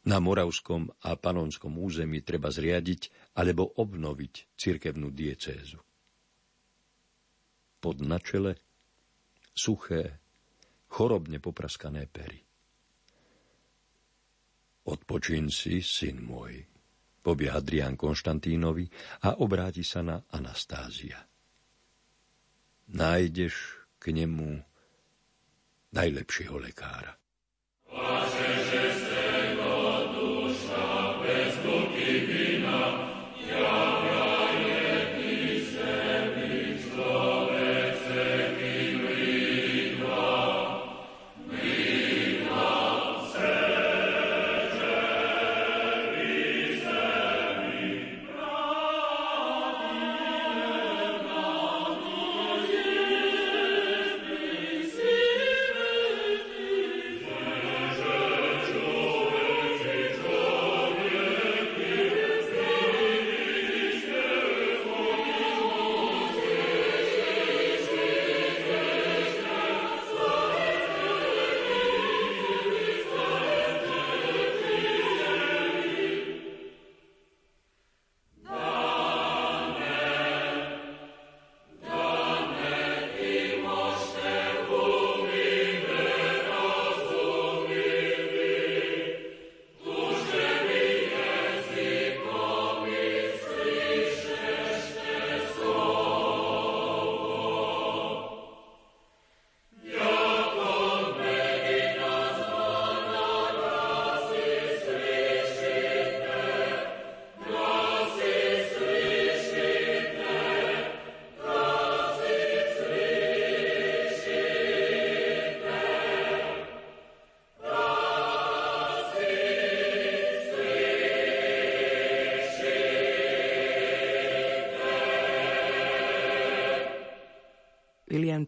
Na 0.00 0.16
moravskom 0.16 0.88
a 1.04 1.12
panonskom 1.16 1.76
území 1.76 2.24
treba 2.24 2.48
zriadiť 2.48 3.34
alebo 3.36 3.68
obnoviť 3.76 4.56
cirkevnú 4.56 5.12
diecézu. 5.12 5.76
Pod 7.80 7.96
načele 8.00 8.56
suché, 9.52 10.20
chorobne 10.88 11.36
popraskané 11.36 12.08
pery. 12.08 12.40
Odpočín 14.88 15.52
si, 15.52 15.84
syn 15.84 16.24
môj, 16.24 16.64
povie 17.20 17.52
Adrián 17.52 18.00
Konštantínovi 18.00 18.88
a 19.28 19.44
obráti 19.44 19.84
sa 19.84 20.00
na 20.00 20.16
Anastázia 20.32 21.30
nájdeš 22.90 23.86
k 24.02 24.10
nemu 24.10 24.58
najlepšieho 25.94 26.58
lekára. 26.58 27.14
William 27.90 28.99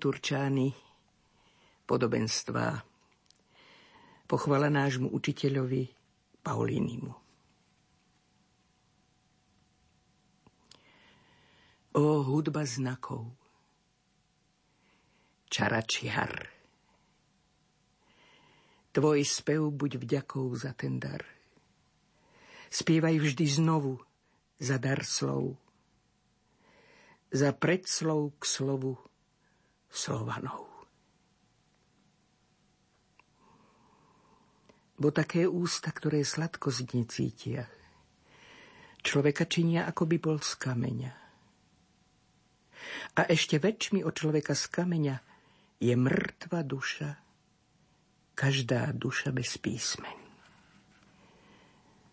Turčány 0.03 0.75
podobenstva 1.87 2.83
pochvala 4.27 4.67
nášmu 4.67 5.07
učiteľovi 5.15 5.95
Paulínimu. 6.43 7.15
O 11.95 12.07
hudba 12.27 12.67
znakov, 12.67 13.31
čaračiar, 15.47 16.51
tvoj 18.91 19.23
spev 19.23 19.71
buď 19.71 20.03
vďakou 20.03 20.51
za 20.59 20.75
ten 20.75 20.99
dar. 20.99 21.23
Spievaj 22.75 23.23
vždy 23.23 23.47
znovu 23.47 24.03
za 24.59 24.83
dar 24.83 25.07
slov, 25.07 25.55
za 27.31 27.55
predslov 27.55 28.35
k 28.43 28.51
slovu 28.51 29.12
Slovanov. 29.93 30.73
bo 35.03 35.11
také 35.11 35.51
ústa, 35.51 35.91
ktoré 35.91 36.23
sladkosť 36.23 36.95
necítia. 36.95 37.67
Človeka 39.03 39.51
činia, 39.51 39.83
ako 39.91 40.07
by 40.07 40.17
bol 40.23 40.39
z 40.39 40.55
kameňa. 40.63 41.13
A 43.19 43.23
ešte 43.27 43.59
väčšmi 43.59 44.07
od 44.07 44.15
človeka 44.15 44.55
z 44.55 44.71
kameňa 44.71 45.17
je 45.83 45.95
mŕtva 45.99 46.63
duša, 46.63 47.19
každá 48.39 48.95
duša 48.95 49.35
bez 49.35 49.59
písmen. 49.59 50.23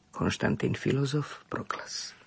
Konštantín 0.09 0.73
filozof 0.73 1.45
Proklas. 1.45 2.18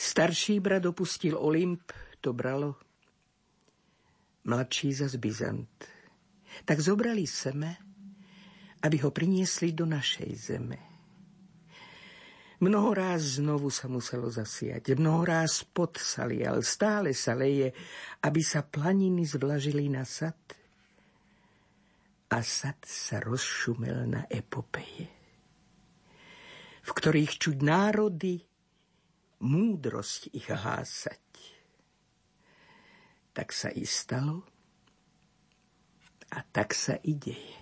Starší 0.00 0.64
brat 0.64 0.88
opustil 0.88 1.36
Olymp, 1.36 1.92
to 2.24 2.32
bralo, 2.32 2.80
mladší 4.48 4.96
zas 4.96 5.20
Byzant 5.20 6.00
tak 6.64 6.80
zobrali 6.80 7.26
seme, 7.26 7.76
aby 8.82 8.96
ho 9.04 9.10
priniesli 9.12 9.76
do 9.76 9.84
našej 9.84 10.30
zeme. 10.34 10.78
Mnoho 12.60 12.92
ráz 12.92 13.40
znovu 13.40 13.72
sa 13.72 13.88
muselo 13.88 14.28
zasiať, 14.28 14.92
mnoho 14.92 15.24
ráz 15.24 15.64
pod 15.64 15.96
sa 15.96 16.28
stále 16.60 17.16
sa 17.16 17.32
leje, 17.32 17.72
aby 18.20 18.40
sa 18.44 18.60
planiny 18.60 19.24
zvlažili 19.24 19.88
na 19.88 20.04
sad. 20.04 20.36
A 22.30 22.44
sad 22.44 22.76
sa 22.84 23.18
rozšumel 23.18 24.06
na 24.06 24.22
epopeje, 24.28 25.08
v 26.84 26.90
ktorých 26.94 27.32
čuť 27.42 27.56
národy, 27.64 28.38
múdrosť 29.40 30.32
ich 30.36 30.48
hásať. 30.48 31.24
Tak 33.32 33.48
sa 33.52 33.68
i 33.72 33.84
stalo, 33.88 34.44
a 36.30 36.46
tak 36.46 36.72
sa 36.76 36.94
i 37.02 37.18
deje. 37.18 37.59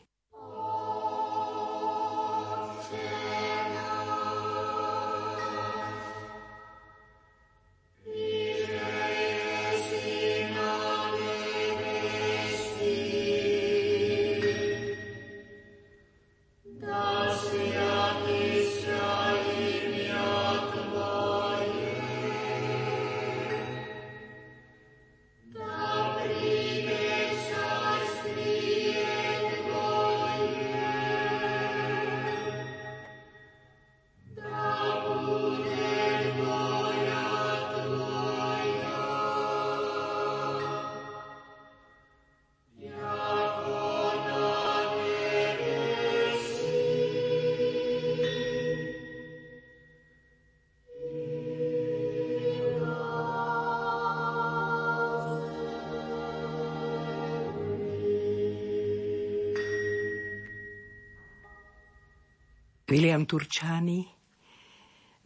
William 62.88 63.28
Turčány, 63.28 64.00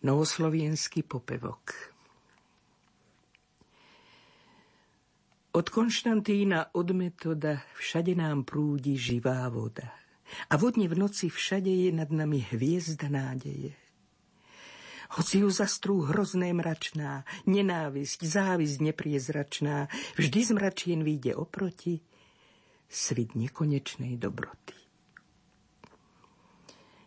novoslovenský 0.03 1.07
popevok. 1.07 1.95
Od 5.55 5.67
Konštantína, 5.71 6.75
od 6.75 6.91
metoda, 6.91 7.63
všade 7.79 8.19
nám 8.19 8.43
prúdi 8.43 8.99
živá 8.99 9.47
voda. 9.47 9.95
A 10.51 10.59
vodne 10.59 10.91
v 10.91 11.07
noci 11.07 11.31
všade 11.31 11.71
je 11.71 11.95
nad 11.95 12.11
nami 12.11 12.43
hviezda 12.51 13.07
nádeje. 13.07 13.79
Hoci 15.15 15.47
ju 15.47 15.49
zastrú 15.55 16.03
hrozné 16.03 16.51
mračná, 16.51 17.23
nenávisť, 17.47 18.27
závisť 18.27 18.91
nepriezračná, 18.91 19.87
vždy 20.19 20.41
z 20.43 20.51
mračien 20.51 21.01
vyjde 21.07 21.39
oproti 21.39 22.03
svit 22.91 23.39
nekonečnej 23.39 24.19
dobroty. 24.19 24.82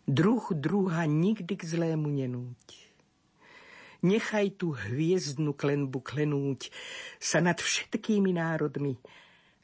Druh 0.05 0.53
druha 0.53 1.09
nikdy 1.09 1.57
k 1.57 1.63
zlému 1.65 2.13
nenúť. 2.13 2.85
Nechaj 4.05 4.61
tú 4.61 4.77
hviezdnu 4.77 5.57
klenbu 5.57 5.97
klenúť 5.97 6.69
sa 7.17 7.41
nad 7.41 7.57
všetkými 7.57 8.37
národmi 8.37 9.01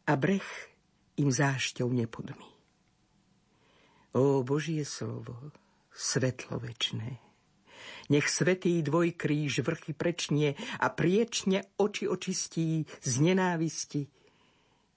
a 0.09 0.17
breh 0.17 0.49
im 1.21 1.29
zášťou 1.29 1.85
nepodmi. 1.93 2.49
Ó 4.17 4.41
Božie 4.41 4.81
slovo, 4.81 5.37
svetlo 5.93 6.57
večné, 6.57 7.21
nech 8.09 8.25
svetý 8.25 8.81
dvoj 8.81 9.13
kríž 9.13 9.61
vrchy 9.61 9.93
prečnie 9.93 10.57
a 10.81 10.89
priečne 10.89 11.69
oči 11.77 12.09
očistí 12.09 12.81
z 12.97 13.13
nenávisti 13.21 14.09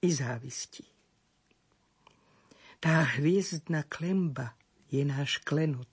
i 0.01 0.09
závisti. 0.09 0.83
Tá 2.81 3.13
hviezdna 3.13 3.85
klemba 3.85 4.57
je 4.89 5.01
náš 5.05 5.41
klenot. 5.43 5.89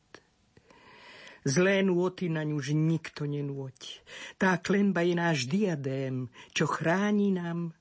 Zlé 1.43 1.83
nôty 1.83 2.31
na 2.31 2.47
ňu 2.47 2.63
už 2.63 2.71
nikto 2.71 3.27
nenôť. 3.27 4.07
Tá 4.39 4.55
klenba 4.63 5.03
je 5.03 5.15
náš 5.19 5.51
diadém, 5.51 6.31
čo 6.55 6.71
chráni 6.71 7.35
nám 7.35 7.75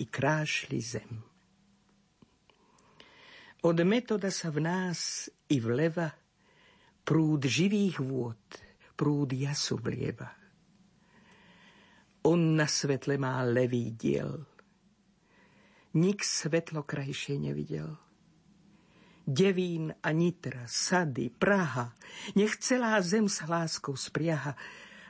i 0.00 0.08
krášli 0.08 0.80
zem. 0.80 1.20
Od 3.62 3.78
metoda 3.86 4.32
sa 4.32 4.48
v 4.50 4.64
nás 4.64 5.30
i 5.52 5.60
vleva 5.60 6.10
prúd 7.04 7.46
živých 7.46 8.00
vôd, 8.00 8.42
prúd 8.96 9.30
jasu 9.36 9.78
vlieva. 9.78 10.32
On 12.26 12.38
na 12.38 12.66
svetle 12.70 13.18
má 13.18 13.42
levý 13.42 13.92
diel. 13.94 14.46
Nik 15.98 16.24
svetlo 16.24 16.86
krajšie 16.86 17.36
nevidel. 17.36 17.98
Devín 19.22 19.94
a 20.02 20.10
Nitra, 20.10 20.66
Sady, 20.66 21.30
Praha. 21.30 21.94
Nech 22.34 22.58
celá 22.58 22.98
zem 22.98 23.30
s 23.30 23.46
láskou 23.46 23.94
spriaha 23.94 24.58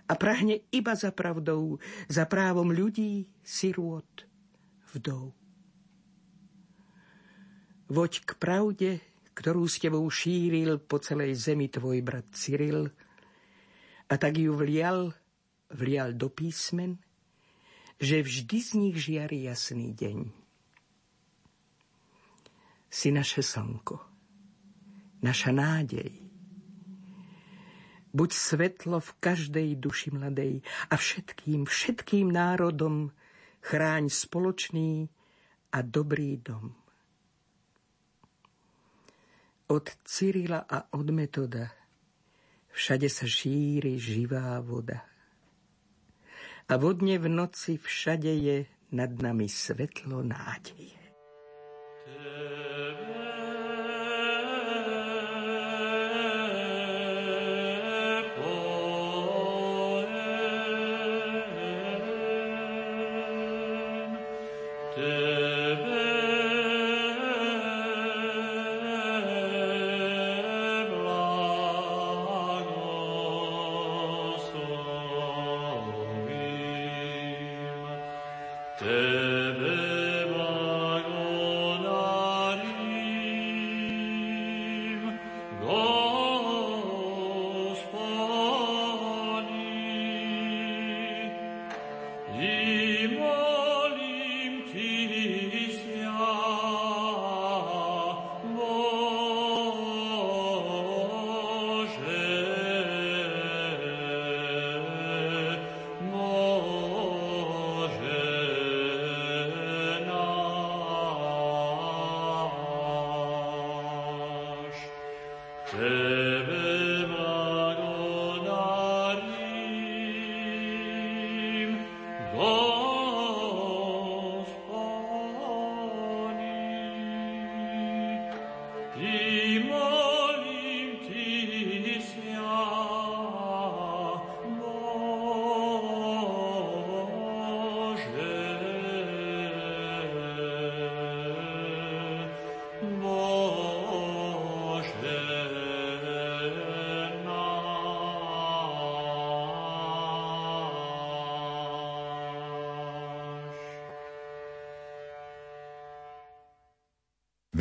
a 0.04 0.12
prahne 0.12 0.68
iba 0.68 0.92
za 0.92 1.08
pravdou, 1.08 1.80
za 2.12 2.28
právom 2.28 2.68
ľudí, 2.68 3.24
sirôt, 3.40 4.04
vdov. 4.92 5.32
Voď 7.88 8.12
k 8.24 8.30
pravde, 8.36 8.90
ktorú 9.32 9.64
s 9.64 9.80
tebou 9.80 10.04
šíril 10.08 10.80
po 10.84 11.00
celej 11.00 11.36
zemi 11.36 11.72
tvoj 11.72 12.04
brat 12.04 12.28
Cyril, 12.36 12.92
a 14.12 14.14
tak 14.20 14.36
ju 14.36 14.52
vlial, 14.52 15.16
vlial 15.72 16.12
do 16.12 16.28
písmen, 16.28 17.00
že 17.96 18.20
vždy 18.20 18.58
z 18.60 18.70
nich 18.76 18.96
žiari 19.00 19.48
jasný 19.48 19.96
deň 19.96 20.41
si 22.92 23.08
naše 23.08 23.40
slnko, 23.40 23.96
naša 25.24 25.48
nádej. 25.56 26.12
Buď 28.12 28.30
svetlo 28.36 29.00
v 29.00 29.10
každej 29.16 29.80
duši 29.80 30.12
mladej 30.12 30.60
a 30.92 31.00
všetkým, 31.00 31.64
všetkým 31.64 32.28
národom 32.28 33.08
chráň 33.64 34.12
spoločný 34.12 35.08
a 35.72 35.80
dobrý 35.80 36.36
dom. 36.36 36.76
Od 39.72 39.86
Cyrila 40.04 40.68
a 40.68 40.92
od 40.92 41.08
Metoda 41.08 41.72
všade 42.76 43.08
sa 43.08 43.24
šíri 43.24 43.96
živá 43.96 44.60
voda. 44.60 45.00
A 46.68 46.76
vodne 46.76 47.16
v 47.16 47.32
noci 47.32 47.80
všade 47.80 48.32
je 48.36 48.56
nad 48.92 49.08
nami 49.08 49.48
svetlo 49.48 50.20
nádeje. 50.20 51.00
to 64.94 65.31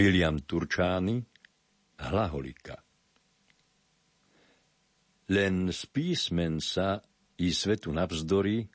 William 0.02 0.42
Turčány, 0.42 1.22
Hlaholika. 2.02 2.74
Len 5.30 5.70
z 5.70 5.82
písmen 5.94 6.58
sa 6.58 6.98
i 7.38 7.54
svetu 7.54 7.94
navzdory 7.94 8.66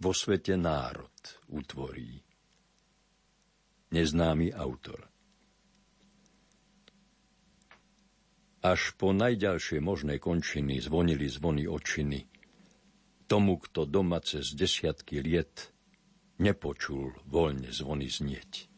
vo 0.00 0.16
svete 0.16 0.56
národ 0.56 1.12
utvorí. 1.52 2.24
Neznámy 3.92 4.48
autor. 4.56 5.04
Až 8.64 8.96
po 8.96 9.12
najďalšie 9.12 9.84
možné 9.84 10.16
končiny 10.16 10.80
zvonili 10.80 11.28
zvony 11.28 11.68
očiny. 11.68 12.24
Tomu, 13.28 13.60
kto 13.60 13.84
doma 13.84 14.24
cez 14.24 14.56
desiatky 14.56 15.20
liet 15.20 15.68
nepočul 16.40 17.12
voľne 17.28 17.68
zvony 17.68 18.08
znieť 18.08 18.72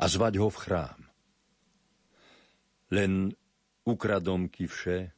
a 0.00 0.04
zvať 0.08 0.40
ho 0.40 0.48
v 0.48 0.60
chrám. 0.64 1.00
Len 2.90 3.30
ukradom 3.84 4.48
kivše, 4.48 5.12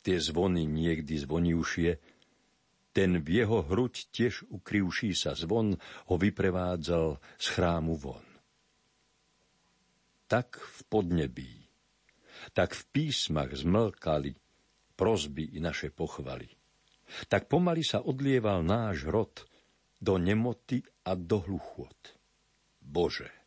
tie 0.00 0.16
zvony 0.18 0.64
niekdy 0.64 1.14
zvonivšie, 1.20 1.90
ten 2.96 3.20
v 3.20 3.28
jeho 3.44 3.62
hruď 3.62 4.10
tiež 4.10 4.48
ukryvší 4.48 5.12
sa 5.14 5.36
zvon 5.36 5.76
ho 6.08 6.14
vyprevádzal 6.16 7.20
z 7.38 7.46
chrámu 7.52 7.94
von. 7.94 8.24
Tak 10.26 10.58
v 10.58 10.78
podnebí, 10.90 11.54
tak 12.56 12.74
v 12.74 12.82
písmach 12.90 13.54
zmlkali 13.54 14.34
prozby 14.98 15.54
i 15.54 15.58
naše 15.62 15.94
pochvaly. 15.94 16.50
Tak 17.30 17.46
pomaly 17.46 17.86
sa 17.86 18.02
odlieval 18.02 18.66
náš 18.66 19.06
rod 19.06 19.46
do 20.02 20.18
nemoty 20.18 20.82
a 21.06 21.14
do 21.14 21.40
hluchot. 21.40 22.18
Bože, 22.82 23.37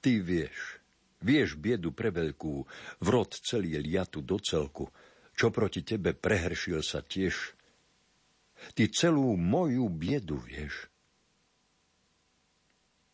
Ty 0.00 0.22
vieš, 0.22 0.80
vieš 1.20 1.56
biedu 1.56 1.92
preveľkú, 1.92 2.64
vrod 3.02 3.30
celý 3.44 3.78
liatu 3.80 4.22
do 4.22 4.40
celku, 4.40 4.88
čo 5.36 5.52
proti 5.52 5.84
tebe 5.84 6.16
prehršil 6.16 6.80
sa 6.80 7.04
tiež. 7.04 7.54
Ty 8.72 8.88
celú 8.88 9.36
moju 9.36 9.86
biedu 9.92 10.40
vieš. 10.40 10.88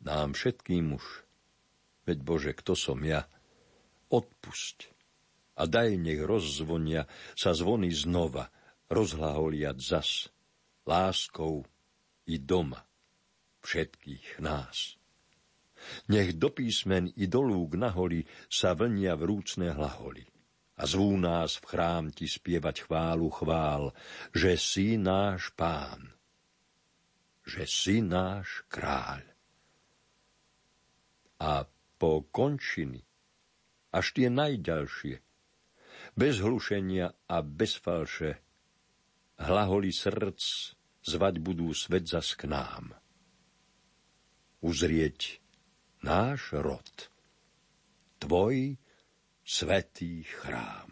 Nám 0.03 0.35
všetkým 0.35 0.98
už, 0.98 1.07
veď 2.07 2.18
Bože, 2.22 2.53
kto 2.59 2.75
som 2.75 2.98
ja, 3.07 3.27
odpusť 4.11 4.90
a 5.59 5.68
daj 5.68 5.94
nech 6.01 6.22
rozzvonia 6.25 7.07
sa 7.38 7.55
zvony 7.55 7.92
znova, 7.94 8.51
rozhlaholiať 8.90 9.79
zas, 9.79 10.11
láskou 10.83 11.62
i 12.27 12.37
doma 12.37 12.83
všetkých 13.62 14.42
nás. 14.42 14.98
Nech 16.09 16.38
do 16.38 16.51
písmen 16.51 17.11
i 17.18 17.27
do 17.27 17.42
lúk 17.42 17.75
naholi 17.79 18.23
sa 18.47 18.73
vlnia 18.73 19.18
vrúcne 19.18 19.75
hlaholy. 19.75 20.25
A 20.81 20.88
zvú 20.88 21.14
nás 21.21 21.61
v 21.61 21.68
chrám 21.68 22.11
ti 22.11 22.27
spievať 22.27 22.88
chválu 22.88 23.29
chvál, 23.29 23.92
že 24.33 24.57
si 24.57 24.97
náš 24.97 25.53
pán, 25.53 26.11
že 27.45 27.68
si 27.68 28.01
náš 28.01 28.64
kráľ. 28.73 29.23
A 31.42 31.66
po 31.99 32.27
končiny, 32.31 33.03
až 33.95 34.07
tie 34.16 34.31
najďalšie, 34.33 35.21
bez 36.16 36.35
hlušenia 36.40 37.14
a 37.31 37.37
bez 37.42 37.79
falše, 37.79 38.38
hlaholi 39.38 39.90
srdc 39.90 40.42
zvať 41.03 41.35
budú 41.42 41.75
svet 41.75 42.07
zas 42.07 42.35
k 42.38 42.47
nám. 42.47 42.95
Uzrieť 44.62 45.41
náš 46.03 46.53
rod, 46.59 47.11
tvoj 48.19 48.77
svetý 49.47 50.23
chrám. 50.23 50.91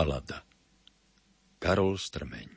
Balada 0.00 0.40
Karol 1.60 2.00
Strmeň 2.00 2.48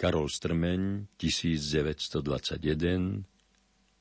Karol 0.00 0.32
Strmeň 0.32 1.12
1921 1.20 3.20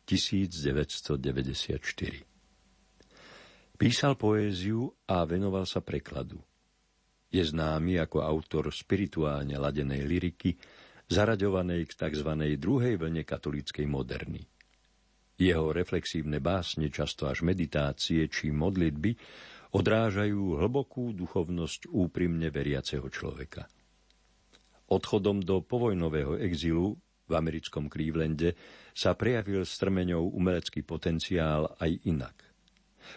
1994 0.07 2.23
Písal 3.75 4.15
poéziu 4.15 4.95
a 5.03 5.27
venoval 5.27 5.67
sa 5.67 5.83
prekladu. 5.83 6.39
Je 7.27 7.43
známy 7.43 7.99
ako 7.99 8.23
autor 8.23 8.71
spirituálne 8.71 9.59
ladenej 9.59 10.07
liriky, 10.07 10.55
zaraďovanej 11.11 11.83
k 11.83 11.99
tzv. 11.99 12.31
druhej 12.55 12.95
vlne 12.95 13.27
katolíckej 13.27 13.91
moderny. 13.91 14.39
Jeho 15.35 15.75
reflexívne 15.75 16.39
básne, 16.39 16.87
často 16.87 17.27
až 17.27 17.43
meditácie 17.43 18.31
či 18.31 18.55
modlitby, 18.55 19.11
odrážajú 19.73 20.61
hlbokú 20.61 21.17
duchovnosť 21.17 21.89
úprimne 21.89 22.53
veriaceho 22.53 23.09
človeka. 23.09 23.65
Odchodom 24.93 25.41
do 25.41 25.65
povojnového 25.65 26.37
exilu 26.37 26.93
v 27.25 27.33
americkom 27.33 27.89
Clevelande 27.89 28.53
sa 28.93 29.17
prejavil 29.17 29.65
strmeňou 29.65 30.37
umelecký 30.37 30.85
potenciál 30.85 31.73
aj 31.81 31.91
inak. 32.05 32.37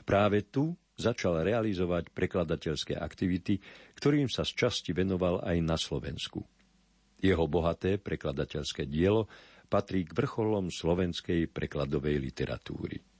Práve 0.08 0.48
tu 0.48 0.72
začal 0.96 1.44
realizovať 1.44 2.08
prekladateľské 2.16 2.96
aktivity, 2.96 3.60
ktorým 4.00 4.32
sa 4.32 4.48
z 4.48 4.56
časti 4.56 4.96
venoval 4.96 5.44
aj 5.44 5.56
na 5.60 5.76
Slovensku. 5.76 6.40
Jeho 7.20 7.44
bohaté 7.44 8.00
prekladateľské 8.00 8.88
dielo 8.88 9.28
patrí 9.68 10.08
k 10.08 10.16
vrcholom 10.16 10.72
slovenskej 10.72 11.52
prekladovej 11.52 12.16
literatúry. 12.16 13.15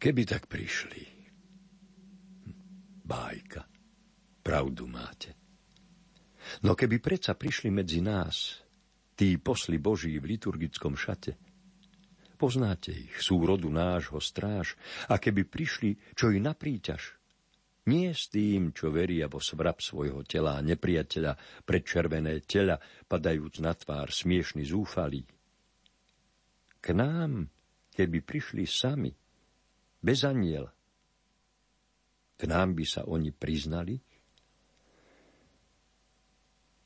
Keby 0.00 0.24
tak 0.24 0.48
prišli. 0.48 1.04
Bájka. 3.04 3.68
Pravdu 4.40 4.88
máte. 4.88 5.36
No 6.64 6.72
keby 6.72 7.04
predsa 7.04 7.36
prišli 7.36 7.68
medzi 7.68 8.00
nás, 8.00 8.64
tí 9.12 9.36
posli 9.36 9.76
Boží 9.76 10.16
v 10.16 10.32
liturgickom 10.32 10.96
šate, 10.96 11.36
poznáte 12.40 12.96
ich, 12.96 13.12
sú 13.20 13.44
rodu 13.44 13.68
nášho 13.68 14.16
stráž, 14.24 14.72
a 15.12 15.20
keby 15.20 15.44
prišli, 15.44 16.16
čo 16.16 16.32
i 16.32 16.40
na 16.40 16.56
príťaž, 16.56 17.20
nie 17.92 18.08
s 18.08 18.32
tým, 18.32 18.72
čo 18.72 18.88
veria 18.88 19.28
vo 19.28 19.36
svrab 19.36 19.84
svojho 19.84 20.24
tela 20.24 20.56
a 20.56 20.64
nepriateľa 20.64 21.36
pred 21.68 21.84
červené 21.84 22.40
tela, 22.48 22.80
padajúc 23.04 23.60
na 23.60 23.76
tvár 23.76 24.08
smiešný 24.08 24.64
zúfalý. 24.64 25.28
K 26.80 26.86
nám, 26.96 27.52
keby 27.92 28.24
prišli 28.24 28.64
sami, 28.64 29.12
bez 30.00 30.24
aniela. 30.24 30.72
K 32.40 32.48
nám 32.48 32.72
by 32.72 32.84
sa 32.88 33.04
oni 33.04 33.36
priznali? 33.36 34.00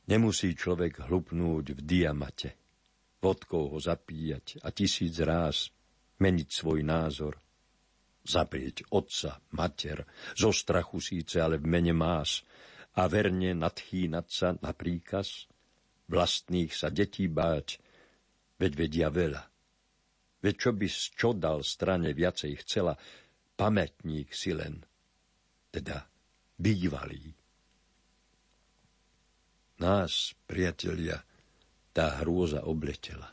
Nemusí 0.05 0.53
človek 0.53 1.09
hlupnúť 1.09 1.79
v 1.79 1.81
diamate, 1.81 2.51
vodkou 3.25 3.73
ho 3.73 3.79
zapíjať 3.81 4.61
a 4.61 4.69
tisíc 4.69 5.17
ráz 5.23 5.73
meniť 6.21 6.49
svoj 6.51 6.85
názor. 6.85 7.41
Zaprieť 8.25 8.89
otca, 8.93 9.41
mater, 9.53 10.05
zo 10.37 10.53
strachu 10.53 11.01
síce, 11.01 11.41
ale 11.41 11.61
v 11.61 11.69
mene 11.69 11.95
más 11.97 12.45
a 12.97 13.09
verne 13.09 13.53
nadchýnať 13.53 14.27
sa 14.29 14.49
na 14.59 14.73
príkaz, 14.73 15.49
vlastných 16.09 16.73
sa 16.73 16.89
detí 16.89 17.29
báť, 17.29 17.81
veď 18.61 18.73
vedia 18.77 19.09
veľa. 19.09 19.54
Veď 20.45 20.55
čo 20.61 20.71
by 20.77 20.89
čo 20.93 21.31
dal 21.33 21.65
strane 21.65 22.13
viacej 22.13 22.53
chcela, 22.61 22.93
pamätník 23.57 24.29
si 24.37 24.53
len, 24.53 24.85
teda 25.73 26.05
bývalý. 26.61 27.33
Nás, 29.81 30.37
priatelia, 30.45 31.17
tá 31.97 32.21
hrôza 32.21 32.69
obletela. 32.69 33.33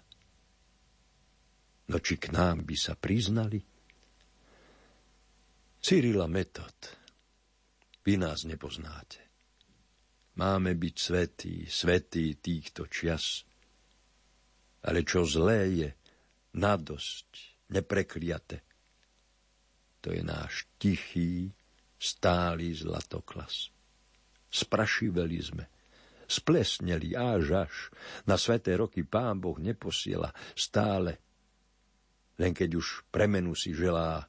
No 1.92 2.00
či 2.00 2.16
k 2.16 2.32
nám 2.32 2.64
by 2.64 2.76
sa 2.80 2.96
priznali? 2.96 3.60
Cyrila 5.84 6.32
Metod, 6.32 6.96
vy 8.08 8.16
nás 8.16 8.48
nepoznáte. 8.48 9.20
Máme 10.40 10.80
byť 10.80 10.96
svetí, 10.96 11.56
svetí 11.68 12.40
týchto 12.40 12.88
čias. 12.88 13.44
Ale 14.88 15.04
čo 15.04 15.28
zlé 15.28 15.62
je, 15.76 15.90
nadosť, 16.54 17.30
neprekliate. 17.72 18.64
To 20.02 20.10
je 20.10 20.22
náš 20.26 20.66
tichý, 20.82 21.54
stály 22.02 22.74
zlatoklas. 22.74 23.70
Sprašiveli 24.50 25.40
sme, 25.40 25.66
splesneli 26.26 27.14
až 27.14 27.70
až. 27.70 27.74
Na 28.26 28.36
sveté 28.36 28.76
roky 28.76 29.06
pán 29.06 29.38
Boh 29.38 29.56
neposiela 29.62 30.34
stále. 30.58 31.22
Len 32.42 32.52
keď 32.58 32.82
už 32.82 33.06
premenu 33.14 33.54
si 33.54 33.78
želá 33.78 34.26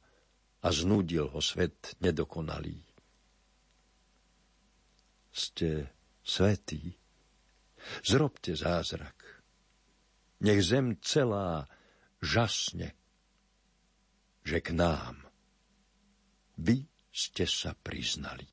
a 0.63 0.69
znudil 0.69 1.33
ho 1.33 1.41
svet 1.41 1.97
nedokonalý. 1.99 2.79
Ste 5.33 5.89
svetí. 6.21 6.93
Zrobte 8.05 8.55
zázrak. 8.55 9.17
Nech 10.45 10.61
zem 10.63 11.01
celá 11.03 11.67
žasne, 12.23 12.95
že 14.47 14.59
k 14.63 14.73
nám 14.73 15.27
vy 16.57 16.87
ste 17.11 17.45
sa 17.45 17.75
priznali. 17.75 18.47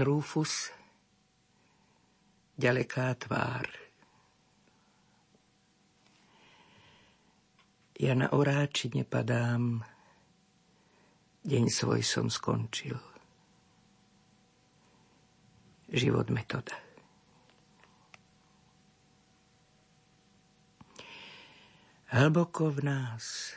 Milan 0.00 0.16
Rufus, 0.16 0.72
ďaleká 2.56 3.12
tvár. 3.20 3.68
Ja 8.00 8.16
na 8.16 8.32
oráči 8.32 8.88
nepadám, 8.96 9.84
deň 11.44 11.64
svoj 11.68 12.00
som 12.00 12.32
skončil. 12.32 12.96
Život 15.92 16.32
metoda. 16.32 16.80
Hlboko 22.08 22.72
v 22.72 22.88
nás, 22.88 23.52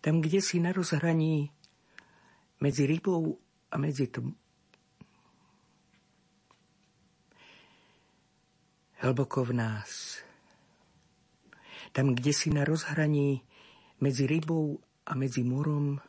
tam, 0.00 0.24
kde 0.24 0.40
si 0.40 0.64
na 0.64 0.72
rozhraní 0.72 1.52
medzi 2.56 2.88
rybou 2.88 3.36
a 3.68 3.76
medzi 3.76 4.08
tm- 4.08 4.40
hlboko 9.04 9.44
v 9.44 9.52
nás. 9.52 10.24
Tam, 11.92 12.16
kde 12.16 12.32
si 12.32 12.48
na 12.48 12.64
rozhraní 12.64 13.44
medzi 14.00 14.24
rybou 14.24 14.80
a 15.04 15.12
medzi 15.12 15.44
morom, 15.44 16.00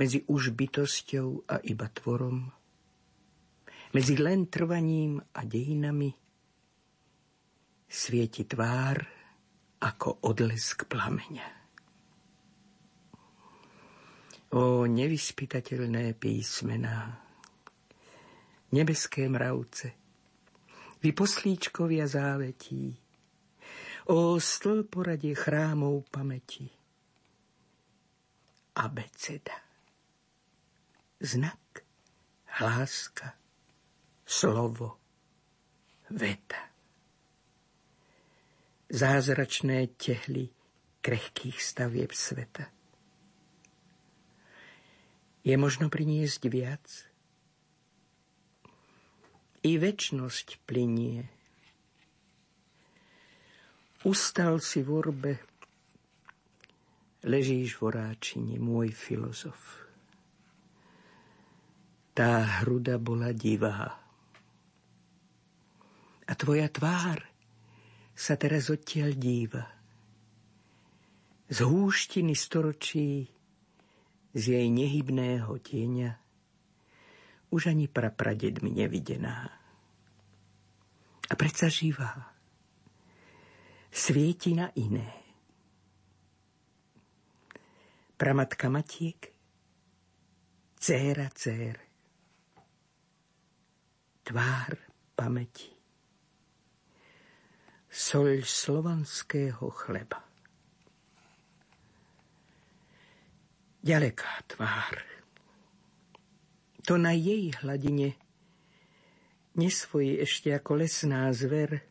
medzi 0.00 0.24
už 0.24 0.56
bytosťou 0.56 1.44
a 1.44 1.60
iba 1.60 1.86
tvorom, 1.92 2.48
medzi 3.92 4.16
len 4.16 4.48
trvaním 4.48 5.20
a 5.20 5.44
dejinami, 5.44 6.08
svieti 7.84 8.48
tvár 8.48 8.96
ako 9.84 10.24
odlesk 10.24 10.88
plameňa. 10.88 11.60
O 14.50 14.88
nevyspytateľné 14.88 16.16
písmená, 16.16 17.22
nebeské 18.74 19.30
mravce, 19.30 19.99
vy 21.00 21.10
poslíčkovia 21.16 22.04
závetí, 22.04 22.96
o 24.12 24.36
stĺporadie 24.36 25.32
chrámov 25.32 26.04
pamäti. 26.12 26.68
Abeceda. 28.76 29.56
Znak, 31.20 31.84
hláska, 32.60 33.36
slovo, 34.24 34.96
veta. 36.10 36.68
Zázračné 38.90 39.94
tehly 39.94 40.50
krehkých 41.04 41.60
stavieb 41.60 42.10
sveta. 42.10 42.66
Je 45.44 45.56
možno 45.56 45.88
priniesť 45.88 46.42
viac– 46.50 46.84
i 49.60 49.76
väčnosť 49.76 50.64
plinie. 50.64 51.28
Ustal 54.00 54.64
si 54.64 54.80
v 54.80 54.88
orbe, 54.96 55.32
ležíš 57.28 57.76
v 57.76 57.80
oráčine, 57.92 58.56
môj 58.56 58.96
filozof. 58.96 59.84
Tá 62.16 62.64
hruda 62.64 62.96
bola 62.96 63.36
divá. 63.36 64.00
A 66.24 66.32
tvoja 66.32 66.72
tvár 66.72 67.20
sa 68.16 68.40
teraz 68.40 68.72
odtiaľ 68.72 69.12
díva. 69.20 69.64
Z 71.50 71.66
húštiny 71.66 72.32
storočí, 72.32 73.28
z 74.32 74.42
jej 74.56 74.68
nehybného 74.70 75.52
tieňa, 75.60 76.29
už 77.50 77.66
ani 77.66 77.90
prapradedmi 77.90 78.70
nevidená. 78.70 79.50
A 81.30 81.34
predsa 81.34 81.70
živá. 81.70 82.34
Svieti 83.90 84.54
na 84.54 84.70
iné. 84.78 85.10
Pramatka 88.14 88.68
Matiek, 88.68 89.32
céra 90.78 91.26
cér, 91.34 91.80
tvár 94.22 94.76
pamäti, 95.16 95.72
soľ 97.88 98.44
slovanského 98.44 99.66
chleba. 99.72 100.20
Ďaleká 103.80 104.44
tvár, 104.46 105.19
to 106.90 106.98
na 106.98 107.14
jej 107.14 107.54
hladine 107.62 108.18
nesvojí 109.54 110.18
ešte 110.26 110.50
ako 110.50 110.82
lesná 110.82 111.30
zver. 111.30 111.86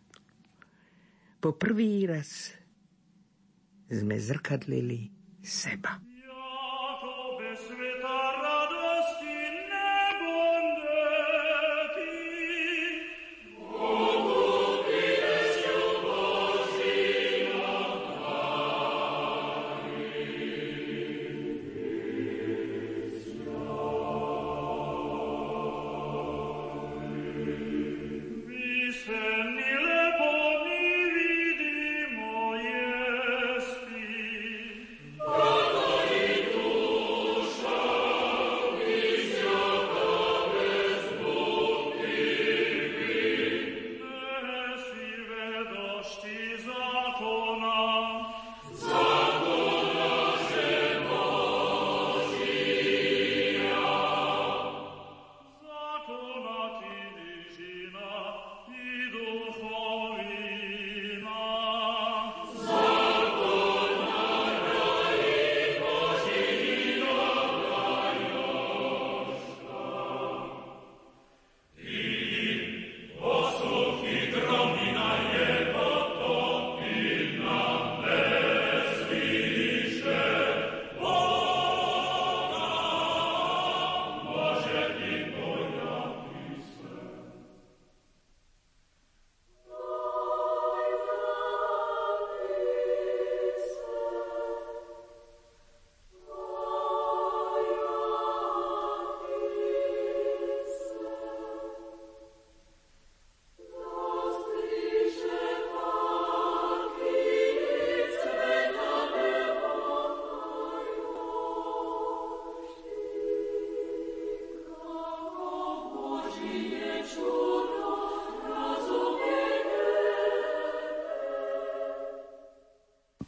Po 1.39 1.56
prvý 1.56 2.04
raz 2.04 2.52
sme 3.88 4.20
zrkadlili 4.20 5.08
seba. 5.39 6.04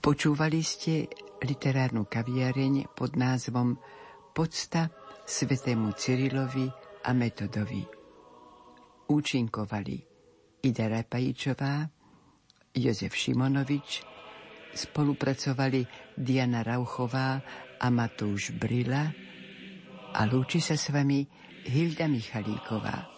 Počúvali 0.01 0.65
ste 0.65 1.05
literárnu 1.45 2.09
kaviareň 2.09 2.89
pod 2.97 3.13
názvom 3.13 3.77
Podsta 4.33 4.89
svetému 5.29 5.93
Cyrilovi 5.93 6.65
a 7.05 7.13
Metodovi. 7.13 7.85
Účinkovali 9.05 10.01
Ida 10.65 10.89
Rapajičová, 10.89 11.85
Jozef 12.73 13.13
Šimonovič, 13.13 14.01
spolupracovali 14.73 15.85
Diana 16.17 16.65
Rauchová 16.65 17.37
a 17.77 17.87
Matúš 17.93 18.57
Brila 18.57 19.05
a 20.17 20.21
lúči 20.25 20.65
sa 20.65 20.73
s 20.73 20.89
vami 20.89 21.29
Hilda 21.69 22.09
Michalíková. 22.09 23.10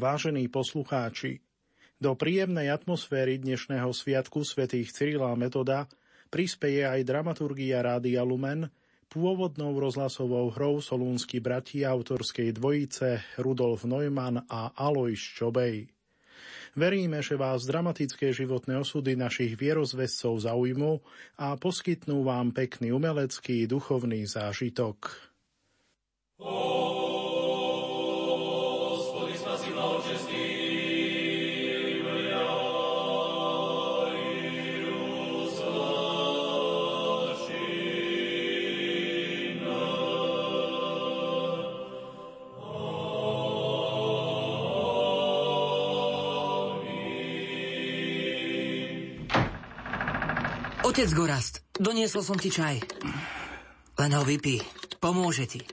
Vážení 0.00 0.48
poslucháči, 0.48 1.44
do 2.00 2.16
príjemnej 2.16 2.72
atmosféry 2.72 3.36
dnešného 3.36 3.92
sviatku 3.92 4.40
svätých 4.48 4.96
Cyrila 4.96 5.36
Metoda 5.36 5.92
prispeje 6.32 6.88
aj 6.88 7.04
dramaturgia 7.04 7.84
Rádia 7.84 8.24
Lumen 8.24 8.72
pôvodnou 9.12 9.76
rozhlasovou 9.76 10.56
hrou 10.56 10.80
Solúnsky 10.80 11.44
bratia 11.44 11.92
autorskej 11.92 12.56
dvojice 12.56 13.20
Rudolf 13.44 13.84
Neumann 13.84 14.40
a 14.48 14.72
Alois 14.72 15.20
Čobej. 15.20 15.92
Veríme, 16.80 17.20
že 17.20 17.36
vás 17.36 17.68
dramatické 17.68 18.32
životné 18.32 18.80
osudy 18.80 19.20
našich 19.20 19.52
vierozvescov 19.60 20.48
zaujmú 20.48 21.04
a 21.36 21.60
poskytnú 21.60 22.24
vám 22.24 22.56
pekný 22.56 22.88
umelecký 22.88 23.68
duchovný 23.68 24.24
zážitok. 24.24 25.29
Otec 51.00 51.16
Gorast, 51.16 51.64
doniesol 51.80 52.20
som 52.20 52.36
ti 52.36 52.52
čaj. 52.52 52.76
Len 53.96 54.12
ho 54.12 54.20
vypí, 54.20 54.60
pomôže 55.00 55.48
ti. 55.48 55.64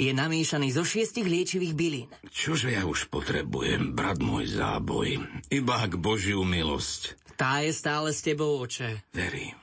Je 0.00 0.08
namiešaný 0.08 0.72
zo 0.72 0.88
šiestich 0.88 1.28
liečivých 1.28 1.76
bylín. 1.76 2.08
Čože 2.32 2.72
ja 2.72 2.88
už 2.88 3.12
potrebujem, 3.12 3.92
brat 3.92 4.24
môj 4.24 4.48
záboj, 4.56 5.20
iba 5.52 5.84
k 5.84 6.00
Božiu 6.00 6.48
milosť. 6.48 7.12
Tá 7.36 7.60
je 7.60 7.76
stále 7.76 8.08
s 8.16 8.24
tebou, 8.24 8.56
oče. 8.56 9.04
Verím. 9.12 9.60